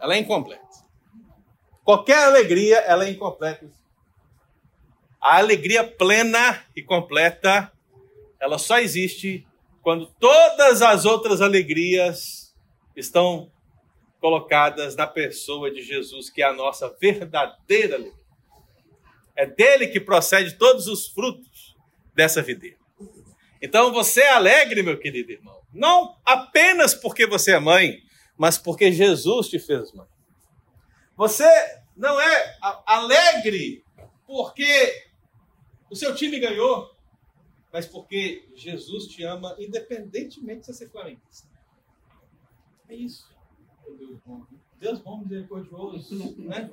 [0.00, 0.66] Ela é incompleta.
[1.84, 3.70] Qualquer alegria, ela é incompleta.
[5.20, 7.70] A alegria plena e completa,
[8.40, 9.46] ela só existe
[9.82, 12.56] quando todas as outras alegrias
[12.96, 13.52] estão
[14.18, 18.21] colocadas na pessoa de Jesus, que é a nossa verdadeira alegria.
[19.34, 21.76] É dele que procede todos os frutos
[22.14, 22.76] dessa videira.
[23.60, 28.02] Então você é alegre, meu querido irmão, não apenas porque você é mãe,
[28.36, 30.06] mas porque Jesus te fez mãe.
[31.16, 31.48] Você
[31.96, 33.84] não é alegre
[34.26, 35.06] porque
[35.90, 36.90] o seu time ganhou,
[37.72, 41.48] mas porque Jesus te ama independentemente de você ser flamenguista.
[42.88, 43.30] É isso.
[43.98, 44.46] Deus bom,
[44.78, 46.70] Deus bom, misericordioso, né?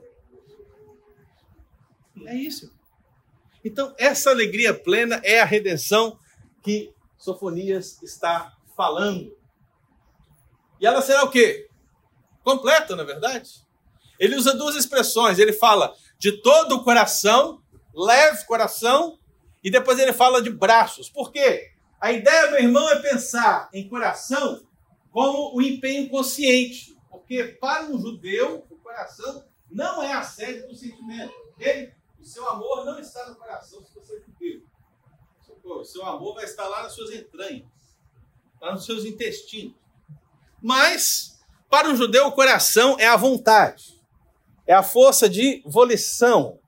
[2.25, 2.71] É isso.
[3.63, 6.17] Então, essa alegria plena é a redenção
[6.61, 9.35] que Sofonias está falando.
[10.79, 11.67] E ela será o quê?
[12.43, 13.49] Completa, na é verdade?
[14.17, 15.39] Ele usa duas expressões.
[15.39, 17.61] Ele fala de todo o coração,
[17.93, 19.19] leve coração,
[19.63, 21.09] e depois ele fala de braços.
[21.09, 21.71] Por quê?
[21.99, 24.61] A ideia, meu irmão, é pensar em coração
[25.11, 26.97] como o empenho consciente.
[27.09, 31.33] Porque para um judeu, o coração não é a sede do sentimento.
[31.55, 31.88] Okay?
[32.29, 34.61] O seu amor não está no coração se você é judeu.
[35.63, 37.65] O seu amor vai estar lá nas suas entranhas,
[38.61, 39.75] lá nos seus intestinos.
[40.61, 41.39] Mas,
[41.69, 43.99] para um judeu, o coração é a vontade
[44.69, 46.59] é a força de volição,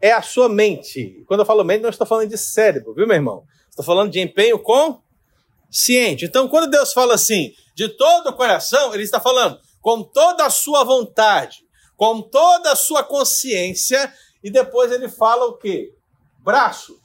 [0.00, 1.24] é a sua mente.
[1.26, 3.42] Quando eu falo mente, não estou falando de cérebro, viu, meu irmão?
[3.68, 6.24] Estou falando de empenho consciente.
[6.24, 10.50] Então, quando Deus fala assim, de todo o coração, Ele está falando com toda a
[10.50, 15.94] sua vontade, com toda a sua consciência, e depois Ele fala o quê?
[16.38, 16.96] Braços.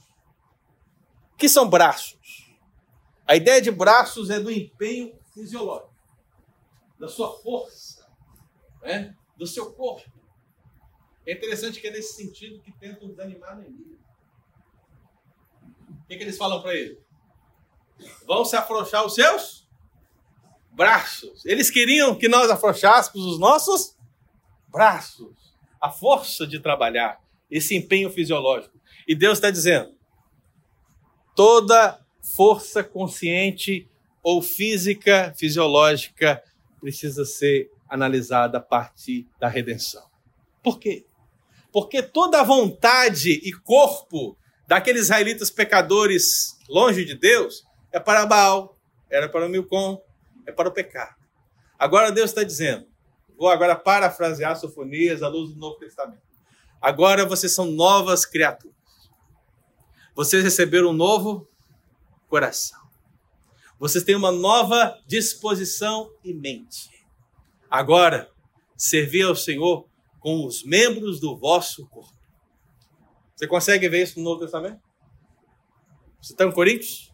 [1.32, 2.52] O que são braços?
[3.26, 5.94] A ideia de braços é do empenho fisiológico,
[6.98, 8.06] da sua força,
[8.82, 9.14] né?
[9.36, 10.10] do seu corpo.
[11.26, 13.98] É interessante que é nesse sentido que tentam desanimar Neemias.
[15.90, 16.98] O que, que eles falam para ele?
[18.26, 19.68] Vão se afrouxar os seus
[20.70, 21.44] braços.
[21.44, 23.94] Eles queriam que nós afrouxássemos os nossos
[24.68, 25.36] braços.
[25.80, 27.20] A força de trabalhar,
[27.50, 28.78] esse empenho fisiológico.
[29.06, 29.92] E Deus está dizendo:
[31.34, 31.98] toda
[32.36, 33.88] força consciente
[34.22, 36.42] ou física, fisiológica,
[36.80, 40.06] precisa ser analisada a partir da redenção.
[40.62, 41.06] Por quê?
[41.72, 48.76] Porque toda a vontade e corpo daqueles israelitas pecadores longe de Deus é para Baal,
[49.10, 50.02] era para o Milcom,
[50.46, 51.16] é para o pecado.
[51.78, 52.86] Agora Deus está dizendo,
[53.38, 56.27] vou agora parafrasear Sofonias à luz do Novo Testamento.
[56.80, 58.76] Agora vocês são novas criaturas.
[60.14, 61.48] Vocês receberam um novo
[62.28, 62.78] coração.
[63.78, 66.90] Vocês têm uma nova disposição e mente.
[67.70, 68.30] Agora,
[68.76, 69.88] servir ao Senhor
[70.18, 72.16] com os membros do vosso corpo.
[73.36, 74.80] Você consegue ver isso no Novo Testamento?
[76.20, 77.12] Você está em Coríntios?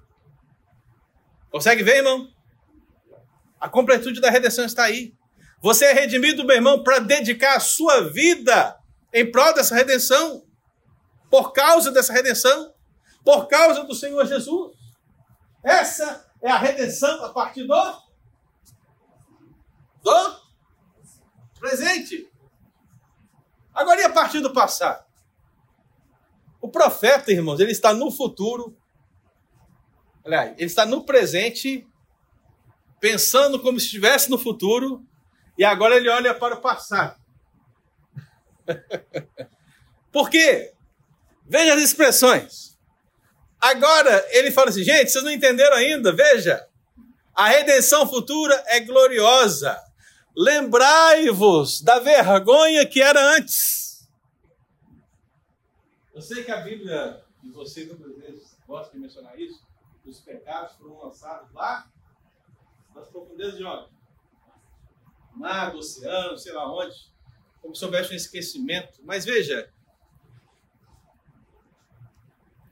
[1.50, 2.32] Consegue ver, irmão?
[3.60, 5.14] A completude da redenção está aí.
[5.60, 8.78] Você é redimido, meu irmão, para dedicar a sua vida
[9.14, 10.44] em prol dessa redenção,
[11.30, 12.74] por causa dessa redenção,
[13.24, 14.76] por causa do Senhor Jesus.
[15.62, 18.02] Essa é a redenção a partir do,
[20.02, 20.40] do
[21.60, 22.28] presente.
[23.72, 25.04] Agora, e a partir do passado?
[26.60, 28.76] O profeta, irmãos, ele está no futuro,
[30.24, 31.86] aliás, ele está no presente,
[32.98, 35.06] pensando como se estivesse no futuro,
[35.56, 37.23] e agora ele olha para o passado.
[40.12, 40.72] Por quê?
[41.46, 42.78] Veja as expressões.
[43.60, 46.12] Agora ele fala assim, gente, vocês não entenderam ainda?
[46.12, 46.66] Veja,
[47.34, 49.80] a redenção futura é gloriosa.
[50.36, 54.08] Lembrai-vos da vergonha que era antes.
[56.12, 59.62] Eu sei que a Bíblia, e você muitas vezes gosta de mencionar isso,
[60.04, 61.90] os pecados foram lançados lá
[62.94, 63.94] nas profundezas de onde?
[65.34, 67.12] mar, do oceano, sei lá onde,
[67.64, 69.00] como se houvesse um esquecimento.
[69.02, 69.70] Mas veja,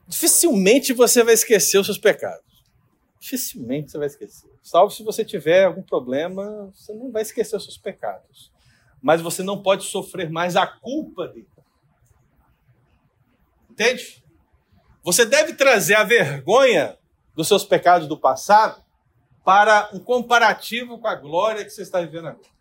[0.07, 2.63] dificilmente você vai esquecer os seus pecados.
[3.19, 4.51] Dificilmente você vai esquecer.
[4.61, 8.51] Salvo se você tiver algum problema, você não vai esquecer os seus pecados.
[9.01, 11.47] Mas você não pode sofrer mais a culpa dele.
[13.67, 14.23] Entende?
[15.03, 16.99] Você deve trazer a vergonha
[17.35, 18.83] dos seus pecados do passado
[19.43, 22.52] para um comparativo com a glória que você está vivendo agora.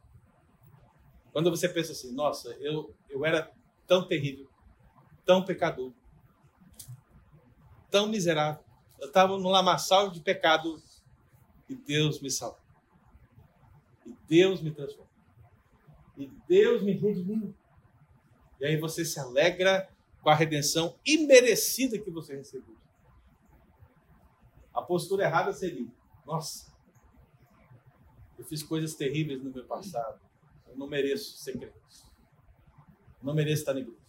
[1.32, 3.50] Quando você pensa assim, nossa, eu, eu era
[3.86, 4.48] tão terrível,
[5.24, 5.92] tão pecador,
[7.90, 8.62] tão miserável.
[9.00, 10.80] Eu estava no lamaçal de pecado
[11.68, 12.60] e Deus me salvou.
[14.06, 15.10] E Deus me transformou.
[16.16, 17.54] E Deus me redimiu.
[18.60, 19.88] E aí você se alegra
[20.22, 22.76] com a redenção imerecida que você recebeu.
[24.72, 25.88] A postura errada seria:
[26.24, 26.72] nossa,
[28.38, 30.20] eu fiz coisas terríveis no meu passado.
[30.72, 31.74] Eu não mereço ser crente.
[33.20, 34.00] Eu não mereço estar na igreja.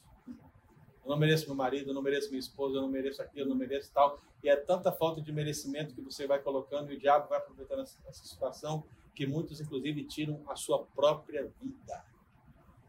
[1.04, 3.50] Eu não mereço meu marido, eu não mereço minha esposa, eu não mereço aquilo, eu
[3.50, 4.22] não mereço tal.
[4.42, 7.82] E é tanta falta de merecimento que você vai colocando e o diabo vai aproveitando
[7.82, 12.06] essa situação que muitos, inclusive, tiram a sua própria vida.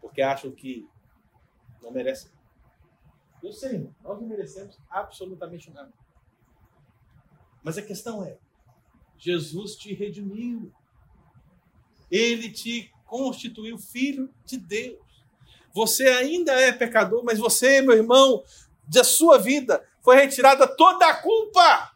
[0.01, 0.89] Porque acham que
[1.83, 2.31] não merecem.
[3.43, 5.93] Eu sei, nós não merecemos absolutamente nada.
[7.63, 8.39] Mas a questão é:
[9.19, 10.73] Jesus te redimiu.
[12.11, 14.99] Ele te constituiu filho de Deus.
[15.73, 18.43] Você ainda é pecador, mas você, meu irmão,
[18.87, 21.93] da sua vida foi retirada toda a culpa.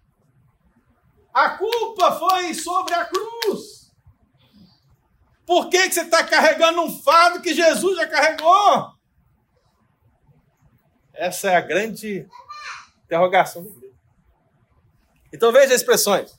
[1.33, 3.93] A culpa foi sobre a cruz.
[5.47, 8.93] Por que, que você está carregando um fardo que Jesus já carregou?
[11.15, 12.29] Essa é a grande
[13.05, 13.95] interrogação da igreja.
[15.33, 16.39] Então veja as expressões.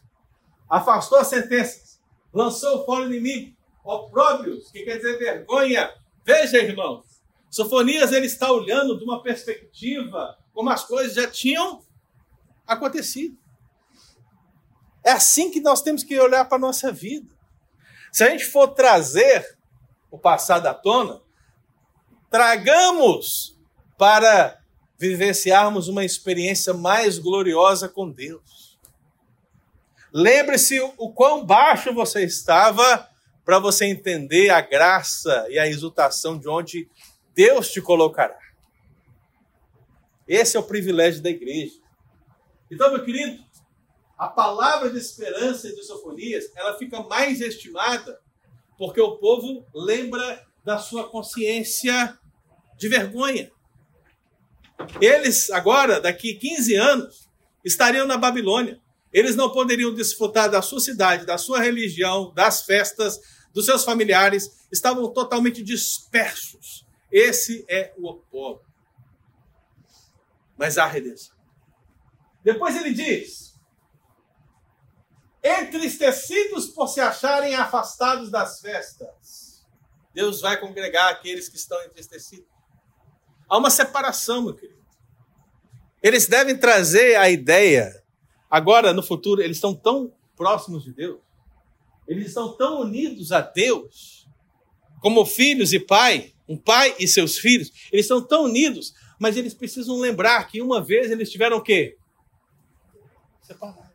[0.69, 1.99] Afastou as sentenças,
[2.31, 5.91] lançou fora o inimigo, opróbrios, que quer dizer vergonha.
[6.25, 7.05] Veja, irmãos,
[7.49, 11.81] Sofonias ele está olhando de uma perspectiva como as coisas já tinham
[12.67, 13.37] acontecido.
[15.03, 17.31] É assim que nós temos que olhar para a nossa vida.
[18.11, 19.57] Se a gente for trazer
[20.11, 21.21] o passado à tona,
[22.29, 23.57] tragamos
[23.97, 24.59] para
[24.97, 28.77] vivenciarmos uma experiência mais gloriosa com Deus.
[30.11, 33.08] Lembre-se o quão baixo você estava
[33.49, 36.87] para você entender a graça e a exultação de onde
[37.33, 38.37] Deus te colocará.
[40.27, 41.73] Esse é o privilégio da igreja.
[42.69, 43.43] Então, meu querido,
[44.15, 48.21] a palavra de esperança de Sofonias, ela fica mais estimada
[48.77, 52.19] porque o povo lembra da sua consciência
[52.77, 53.51] de vergonha.
[55.01, 57.27] Eles agora, daqui 15 anos,
[57.65, 58.79] estariam na Babilônia.
[59.11, 64.67] Eles não poderiam desfrutar da sua cidade, da sua religião, das festas, dos seus familiares,
[64.71, 66.85] estavam totalmente dispersos.
[67.11, 68.67] Esse é o oposto.
[70.57, 71.35] Mas há redenção.
[72.43, 73.59] Depois ele diz:
[75.43, 79.65] entristecidos por se acharem afastados das festas.
[80.13, 82.47] Deus vai congregar aqueles que estão entristecidos.
[83.47, 84.79] Há uma separação, meu querido.
[86.01, 88.03] Eles devem trazer a ideia.
[88.49, 91.19] Agora, no futuro, eles estão tão próximos de Deus.
[92.09, 94.27] Eles estão tão unidos a Deus,
[94.99, 99.53] como filhos e pai, um pai e seus filhos, eles estão tão unidos, mas eles
[99.53, 101.97] precisam lembrar que uma vez eles tiveram o quê?
[103.43, 103.89] Separados.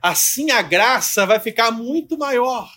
[0.00, 2.72] Assim a graça vai ficar muito maior.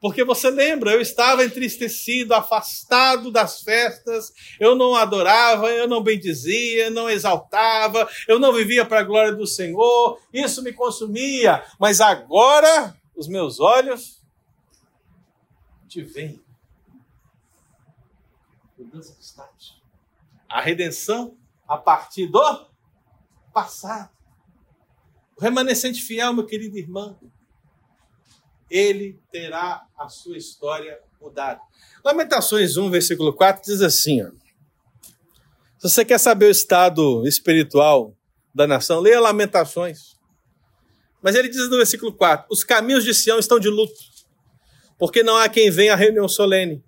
[0.00, 6.88] Porque você lembra, eu estava entristecido, afastado das festas, eu não adorava, eu não bendizia,
[6.90, 12.96] não exaltava, eu não vivia para a glória do Senhor, isso me consumia, mas agora
[13.16, 14.22] os meus olhos
[15.88, 16.40] te veem.
[20.48, 21.36] A redenção
[21.66, 22.68] a partir do
[23.52, 24.10] passado.
[25.36, 27.18] O remanescente fiel, meu querido irmão,
[28.70, 31.60] ele terá a sua história mudada.
[32.04, 34.30] Lamentações 1, versículo 4 diz assim: ó,
[35.78, 38.14] se você quer saber o estado espiritual
[38.54, 40.16] da nação, leia Lamentações.
[41.22, 44.00] Mas ele diz no versículo 4: os caminhos de Sião estão de luto,
[44.98, 46.84] porque não há quem venha à reunião solene.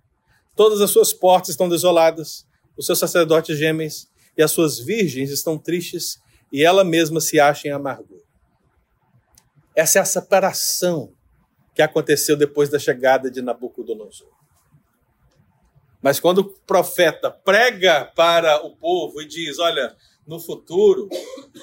[0.56, 3.88] Todas as suas portas estão desoladas, os seus sacerdotes gemem
[4.36, 6.18] e as suas virgens estão tristes
[6.52, 8.22] e ela mesma se acha em amargura.
[9.74, 11.12] Essa é a separação
[11.74, 14.28] que aconteceu depois da chegada de Nabucodonosor.
[16.02, 19.96] Mas quando o profeta prega para o povo e diz: Olha,
[20.26, 21.08] no futuro,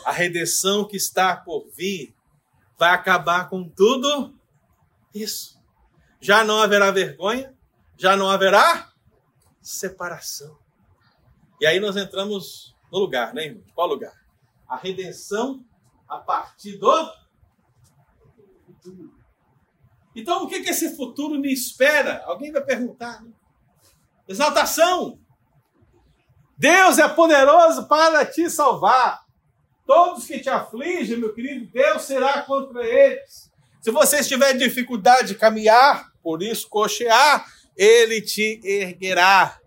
[0.05, 2.15] a redenção que está por vir
[2.77, 4.35] vai acabar com tudo
[5.13, 5.57] isso.
[6.21, 7.55] já não haverá vergonha,
[7.97, 8.91] já não haverá
[9.61, 10.57] separação.
[11.59, 13.63] E aí nós entramos no lugar, né, irmão?
[13.73, 14.13] Qual lugar?
[14.67, 15.65] A redenção
[16.07, 17.11] a partir do
[18.65, 19.16] futuro.
[20.17, 22.23] Então, o que, que esse futuro me espera?
[22.25, 23.21] Alguém vai perguntar.
[23.21, 23.29] Né?
[24.27, 25.19] Exaltação.
[26.57, 29.23] Deus é poderoso para te salvar.
[29.85, 33.51] Todos que te afligem, meu querido, Deus será contra eles.
[33.79, 37.45] Se você tiver dificuldade de caminhar, por isso cochear,
[37.75, 39.59] ele te erguerá.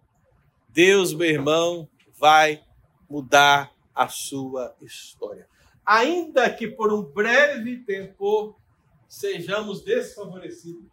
[0.68, 1.88] Deus, meu irmão,
[2.18, 2.60] vai
[3.08, 5.46] mudar a sua história.
[5.86, 8.59] Ainda que por um breve tempo
[9.10, 10.88] sejamos desfavorecidos.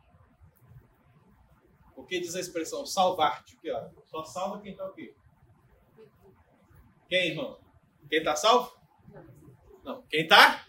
[1.93, 3.71] Porque diz a expressão salvar-te, que
[4.07, 5.13] só salva quem está o quê?
[7.07, 7.59] Quem, irmão?
[8.09, 8.75] Quem está salvo?
[9.83, 10.01] Não.
[10.09, 10.65] Quem está?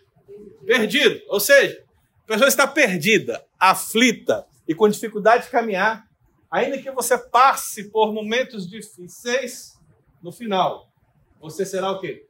[0.66, 1.24] Perdido.
[1.28, 1.84] Ou seja,
[2.24, 6.06] a pessoa está perdida, aflita e com dificuldade de caminhar.
[6.50, 9.78] Ainda que você passe por momentos difíceis,
[10.22, 10.92] no final,
[11.40, 12.28] você será o quê?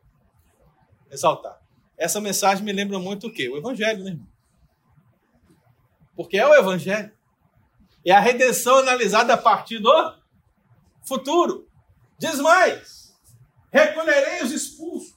[1.10, 1.58] Exaltado.
[1.96, 3.48] Essa mensagem me lembra muito o quê?
[3.48, 4.37] O Evangelho, né, irmão?
[6.18, 7.12] Porque é o Evangelho.
[8.04, 10.18] É a redenção analisada a partir do
[11.06, 11.70] futuro.
[12.18, 13.16] Diz mais:
[13.70, 15.14] recolherei os expulsos,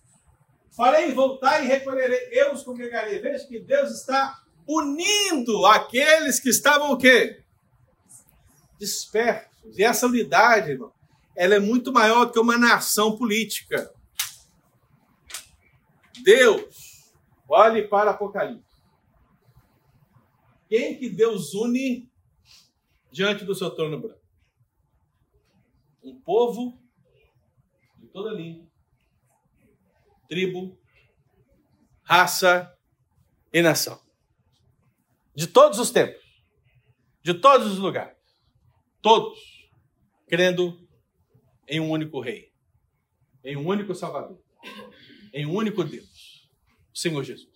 [0.78, 3.18] farei voltar e recolherei, eu os congregarei.
[3.18, 7.43] Veja que Deus está unindo aqueles que estavam o quê?
[8.78, 9.76] Dispersos.
[9.76, 10.93] E essa unidade, irmão,
[11.36, 13.91] ela é muito maior do que uma nação política.
[16.24, 17.12] Deus,
[17.49, 18.70] olhe para Apocalipse.
[20.72, 22.09] Quem que Deus une
[23.11, 24.22] diante do seu trono branco?
[26.01, 26.82] Um povo
[27.97, 28.65] de toda língua,
[30.30, 30.80] tribo,
[32.03, 32.74] raça
[33.51, 34.01] e nação.
[35.36, 36.24] De todos os tempos,
[37.22, 38.17] de todos os lugares,
[39.01, 39.69] todos
[40.26, 40.88] crendo
[41.67, 42.53] em um único rei,
[43.43, 44.41] em um único Salvador,
[45.34, 46.49] em um único Deus,
[46.93, 47.51] o Senhor Jesus.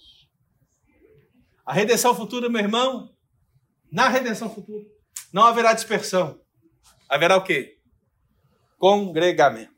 [1.65, 3.11] A redenção futura, meu irmão,
[3.91, 4.85] na redenção futura,
[5.33, 6.39] não haverá dispersão.
[7.09, 7.79] Haverá o quê?
[8.77, 9.73] Congregamento.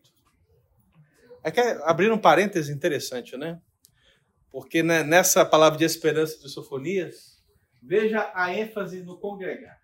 [1.44, 3.62] É que abrir um parêntese interessante, né?
[4.52, 7.42] Porque né, nessa palavra de esperança de Sofonias,
[7.82, 9.80] veja a ênfase no congregar,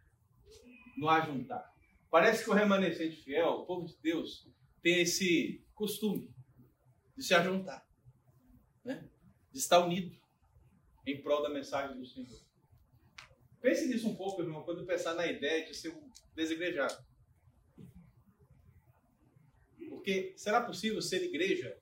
[0.98, 1.72] no ajuntar.
[2.12, 4.46] Parece que o remanescente fiel, o povo de Deus,
[4.82, 6.30] tem esse costume
[7.16, 7.86] de se ajuntar,
[8.84, 9.08] né?
[9.54, 10.23] de estar unido
[11.06, 12.30] em prol da mensagem do Senhor.
[13.62, 16.98] Pense nisso um pouco, irmão, quando pensar na ideia de ser um desigrejado.
[19.90, 21.78] Porque será possível ser igreja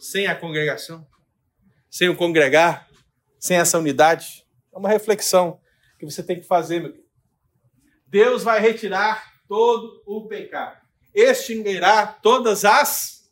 [0.00, 1.06] sem a congregação?
[1.88, 2.88] Sem o congregar?
[3.38, 4.46] Sem essa unidade?
[4.72, 5.60] É uma reflexão
[5.98, 7.10] que você tem que fazer, meu querido.
[8.06, 10.80] Deus vai retirar todo o pecado,
[11.14, 13.30] extinguirá todas as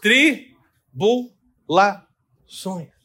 [0.00, 2.95] tribulações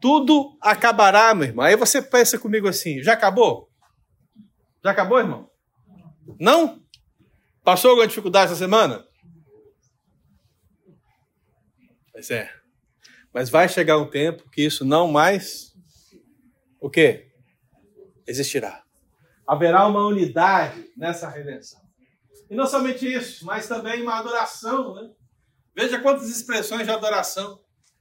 [0.00, 1.64] tudo acabará, meu irmão.
[1.64, 3.68] Aí você pensa comigo assim: já acabou?
[4.82, 5.50] Já acabou, irmão?
[6.38, 6.82] Não?
[7.64, 9.04] Passou alguma dificuldade essa semana?
[12.12, 12.52] Pois é.
[13.32, 15.74] Mas vai chegar um tempo que isso não mais
[16.80, 17.30] o quê?
[18.26, 18.82] Existirá.
[19.46, 21.80] Haverá uma unidade nessa redenção.
[22.50, 25.10] E não somente isso, mas também uma adoração, né?
[25.76, 27.60] Veja quantas expressões de adoração.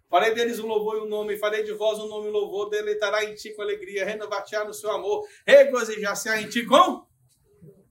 [0.10, 3.26] Farei deles um louvor e um nome, farei de vós um nome e louvor, deleitará
[3.26, 7.06] em ti com alegria, renovar-te-á no seu amor, regozijar-se-á em ti com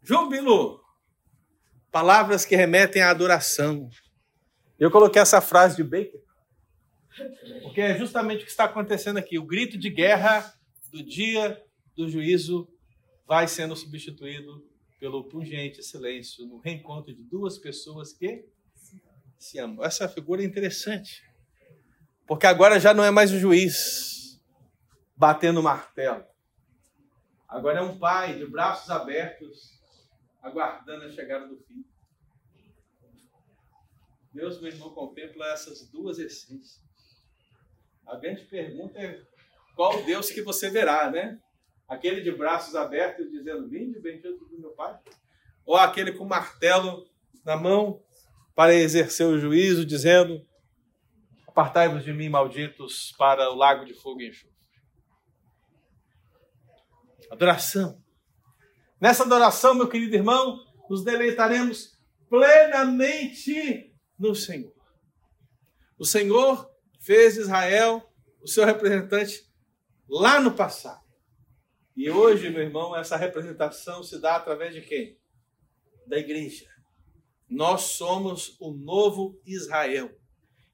[0.02, 0.80] júbilo.
[1.90, 3.88] Palavras que remetem à adoração.
[4.78, 6.20] Eu coloquei essa frase de Baker,
[7.62, 9.38] porque é justamente o que está acontecendo aqui.
[9.38, 10.54] O grito de guerra
[10.90, 11.62] do dia
[11.94, 12.68] do juízo
[13.26, 14.64] vai sendo substituído
[14.98, 18.44] pelo pungente silêncio no reencontro de duas pessoas que
[19.38, 19.84] se amam.
[19.84, 21.22] Essa figura é interessante.
[22.26, 24.40] Porque agora já não é mais o juiz
[25.16, 26.24] batendo martelo.
[27.48, 29.80] Agora é um pai de braços abertos,
[30.42, 31.84] aguardando a chegada do filho.
[34.32, 36.84] Deus, meu irmão, contempla essas duas essências.
[38.06, 39.22] A grande pergunta é
[39.74, 41.40] qual Deus que você verá, né?
[41.88, 44.98] Aquele de braços abertos dizendo, vinde, bendito do meu pai?
[45.64, 47.08] Ou aquele com martelo
[47.44, 48.02] na mão
[48.54, 50.44] para exercer o juízo, dizendo,
[51.56, 54.54] Apartai-vos de mim, malditos, para o lago de fogo e enxofre.
[57.30, 58.04] Adoração.
[59.00, 61.98] Nessa adoração, meu querido irmão, nos deleitaremos
[62.28, 64.74] plenamente no Senhor.
[65.98, 68.06] O Senhor fez Israel
[68.42, 69.50] o seu representante
[70.06, 71.06] lá no passado.
[71.96, 75.18] E hoje, meu irmão, essa representação se dá através de quem?
[76.06, 76.68] Da igreja.
[77.48, 80.14] Nós somos o novo Israel.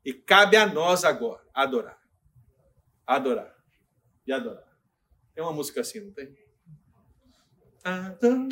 [0.04, 1.98] E cabe a nós agora adorar.
[3.06, 3.54] Adorar.
[4.26, 4.66] E adorar.
[5.34, 6.34] Tem uma música assim, não tem?
[7.84, 8.48] Adorar,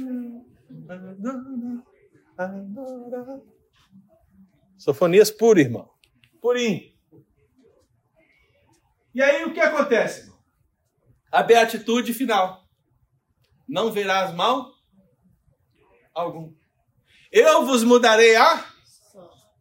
[2.38, 2.64] adorar,
[3.07, 3.40] adorar.
[4.76, 5.90] Sofonias puro, irmão.
[6.40, 6.90] Purinho.
[9.14, 10.38] E aí o que acontece, irmão?
[11.30, 12.66] A beatitude final.
[13.68, 14.72] Não verás mal
[16.14, 16.55] algum.
[17.30, 18.69] Eu vos mudarei a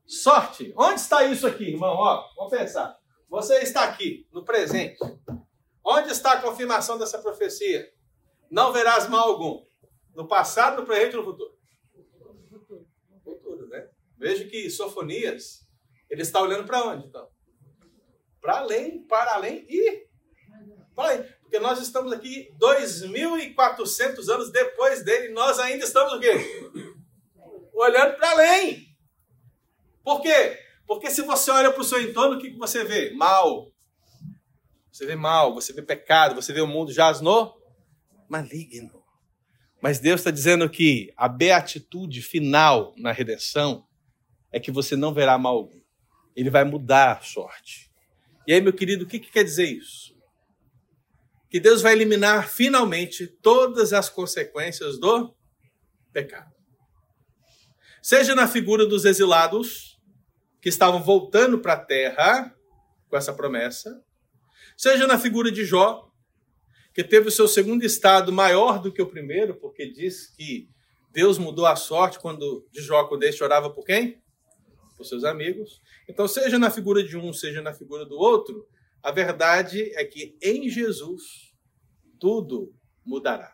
[0.09, 0.73] sorte.
[0.75, 1.95] Onde está isso aqui, irmão?
[1.95, 2.97] Ó, vamos pensar.
[3.29, 4.97] Você está aqui, no presente.
[5.85, 7.87] Onde está a confirmação dessa profecia?
[8.49, 9.63] Não verás mal algum.
[10.15, 11.57] No passado, no presente ou no futuro?
[13.23, 13.87] Futuro, né?
[14.17, 15.67] Veja que Sofonias,
[16.09, 17.29] ele está olhando para onde, então?
[18.41, 20.07] Para além, para além e
[20.95, 21.23] para além.
[21.41, 26.35] Porque nós estamos aqui 2.400 anos depois dele, nós ainda estamos o quê?
[27.73, 28.88] olhando para além.
[30.09, 30.59] Por quê?
[30.87, 33.11] Porque se você olha para o seu entorno, o que, que você vê?
[33.11, 33.71] Mal.
[34.91, 37.55] Você vê mal, você vê pecado, você vê o mundo jaz no
[38.27, 39.03] maligno.
[39.79, 43.85] Mas Deus está dizendo que a beatitude final na redenção
[44.51, 45.79] é que você não verá mal algum.
[46.35, 47.91] Ele vai mudar a sorte.
[48.47, 50.17] E aí, meu querido, o que, que quer dizer isso?
[51.51, 55.35] Que Deus vai eliminar finalmente todas as consequências do
[56.11, 56.59] pecado
[58.01, 59.98] seja na figura dos exilados
[60.61, 62.55] que estavam voltando para a terra
[63.09, 64.03] com essa promessa,
[64.77, 66.09] seja na figura de Jó,
[66.93, 70.69] que teve o seu segundo estado maior do que o primeiro, porque diz que
[71.11, 74.21] Deus mudou a sorte quando de Jó quando ele chorava por quem?
[74.95, 75.81] Por seus amigos.
[76.07, 78.67] Então, seja na figura de um, seja na figura do outro,
[79.01, 81.53] a verdade é que em Jesus
[82.19, 82.73] tudo
[83.05, 83.51] mudará.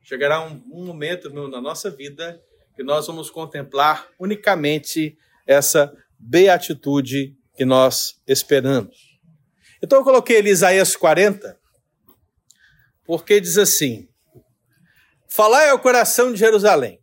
[0.00, 2.42] Chegará um, um momento na nossa vida
[2.74, 5.18] que nós vamos contemplar unicamente
[5.48, 9.18] essa beatitude que nós esperamos.
[9.82, 11.58] Então eu coloquei ali Isaías 40,
[13.04, 14.06] porque diz assim:
[15.26, 17.00] Falai ao coração de Jerusalém,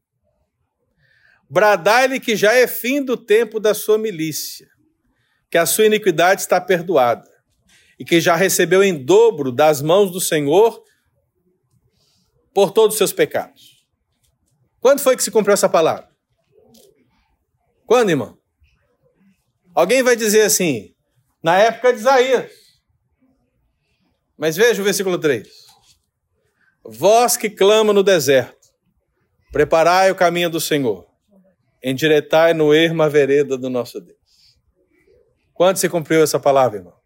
[1.50, 4.68] bradai-lhe que já é fim do tempo da sua milícia,
[5.50, 7.30] que a sua iniquidade está perdoada,
[7.98, 10.84] e que já recebeu em dobro das mãos do Senhor
[12.54, 13.86] por todos os seus pecados.
[14.80, 16.15] Quando foi que se cumpriu essa palavra?
[17.86, 18.38] Quando, irmão?
[19.74, 20.96] Alguém vai dizer assim,
[21.44, 22.52] na época de Isaías.
[24.38, 25.48] Mas veja o versículo 3.
[26.84, 28.70] Vós que clama no deserto,
[29.52, 31.08] preparai o caminho do Senhor,
[31.84, 34.18] endireitai no ermo a vereda do nosso Deus.
[35.54, 37.00] Quando se cumpriu essa palavra, irmão?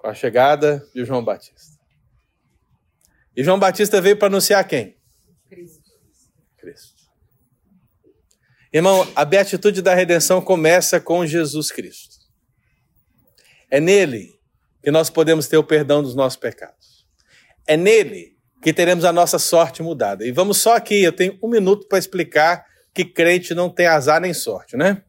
[0.00, 1.78] Com a chegada de João Batista.
[3.36, 4.96] E João Batista veio para anunciar quem?
[5.48, 5.90] Cristo.
[6.56, 6.93] Cristo.
[8.74, 12.16] Irmão, a beatitude da redenção começa com Jesus Cristo.
[13.70, 14.36] É nele
[14.82, 17.06] que nós podemos ter o perdão dos nossos pecados.
[17.68, 20.26] É nele que teremos a nossa sorte mudada.
[20.26, 24.20] E vamos só aqui, eu tenho um minuto para explicar que crente não tem azar
[24.20, 25.04] nem sorte, né?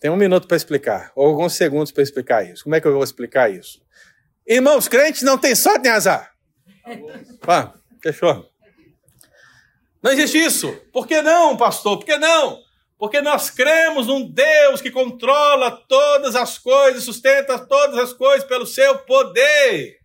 [0.00, 2.64] Tem um minuto para explicar, ou alguns segundos para explicar isso.
[2.64, 3.82] Como é que eu vou explicar isso?
[4.46, 6.32] Irmãos, crentes não tem sorte nem azar.
[7.46, 8.50] Ah, fechou.
[10.02, 10.72] Não existe isso.
[10.92, 11.98] Por que não, pastor?
[11.98, 12.60] Por que não?
[12.98, 18.66] Porque nós cremos num Deus que controla todas as coisas, sustenta todas as coisas pelo
[18.66, 19.98] seu poder.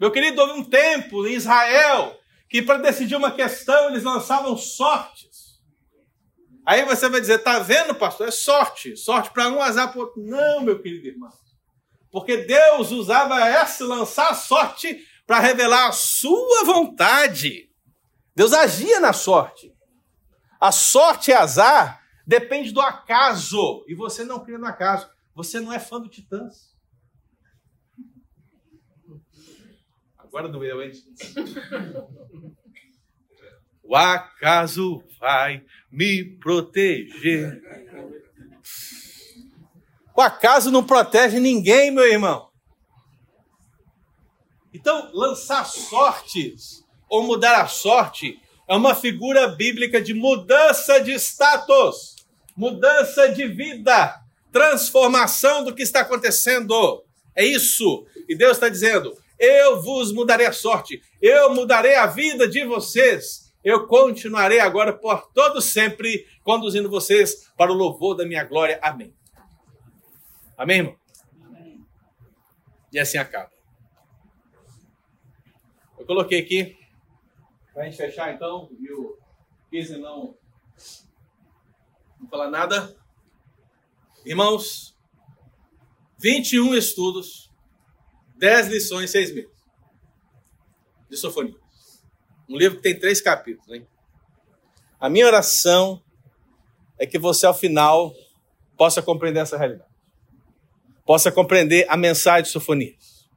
[0.00, 5.34] Meu querido, houve um tempo em Israel que para decidir uma questão eles lançavam sortes.
[6.66, 8.28] Aí você vai dizer, tá vendo, pastor?
[8.28, 8.96] É sorte.
[8.96, 10.22] Sorte para um, azar para outro.
[10.22, 11.30] Não, meu querido irmão.
[12.10, 17.68] Porque Deus usava esse lançar sorte para revelar a sua vontade.
[18.34, 19.74] Deus agia na sorte.
[20.60, 23.84] A sorte e azar depende do acaso.
[23.86, 25.08] E você não crê no acaso.
[25.34, 26.74] Você não é fã do Titãs.
[30.18, 30.92] Agora doeu, hein?
[33.82, 37.62] O acaso vai me proteger.
[40.16, 42.50] O acaso não protege ninguém, meu irmão.
[44.72, 52.16] Então, lançar sortes ou mudar a sorte é uma figura bíblica de mudança de status,
[52.56, 57.04] mudança de vida, transformação do que está acontecendo.
[57.34, 58.06] É isso.
[58.28, 63.44] E Deus está dizendo: eu vos mudarei a sorte, eu mudarei a vida de vocês.
[63.62, 68.78] Eu continuarei agora por todo sempre conduzindo vocês para o louvor da minha glória.
[68.82, 69.14] Amém.
[70.56, 70.96] Amém, irmão?
[71.46, 71.84] Amém.
[72.92, 73.50] E assim acaba.
[75.98, 76.76] Eu coloquei aqui,
[77.74, 79.18] para a gente fechar então, e o
[79.68, 80.38] Kizzy não,
[82.20, 82.96] não falar nada.
[84.24, 84.96] Irmãos,
[86.18, 87.50] 21 estudos,
[88.36, 89.54] 10 lições, 6 meses
[91.10, 91.54] de Sofonia.
[92.48, 93.86] Um livro que tem três capítulos, hein?
[95.00, 96.02] A minha oração
[96.98, 98.14] é que você, ao final,
[98.76, 99.92] possa compreender essa realidade.
[101.04, 103.28] Possa compreender a mensagem de Sofonias.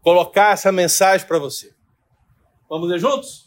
[0.00, 1.74] Colocar essa mensagem para você.
[2.68, 3.43] Vamos ler juntos?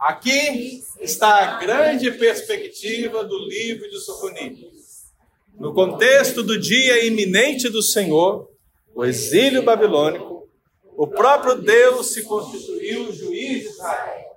[0.00, 5.12] Aqui está a grande perspectiva do livro de Sofonias.
[5.58, 8.50] No contexto do dia iminente do Senhor,
[8.94, 10.48] o exílio babilônico,
[10.96, 14.36] o próprio Deus se constituiu juiz de Israel.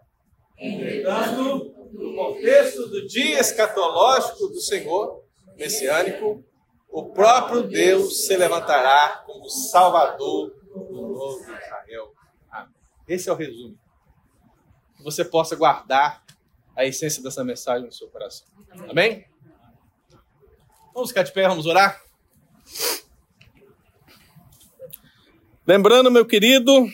[0.59, 5.23] Entretanto, no contexto do dia escatológico do Senhor,
[5.57, 6.43] messiânico,
[6.89, 12.11] o próprio Deus se levantará como Salvador do novo Israel.
[12.51, 12.73] Amém.
[13.07, 13.82] Esse é o resumo.
[15.03, 16.23] Que você possa guardar
[16.73, 18.47] a essência dessa mensagem no seu coração.
[18.89, 19.25] Amém?
[20.93, 22.01] Vamos ficar de pé, vamos orar?
[25.67, 26.87] Lembrando, meu querido,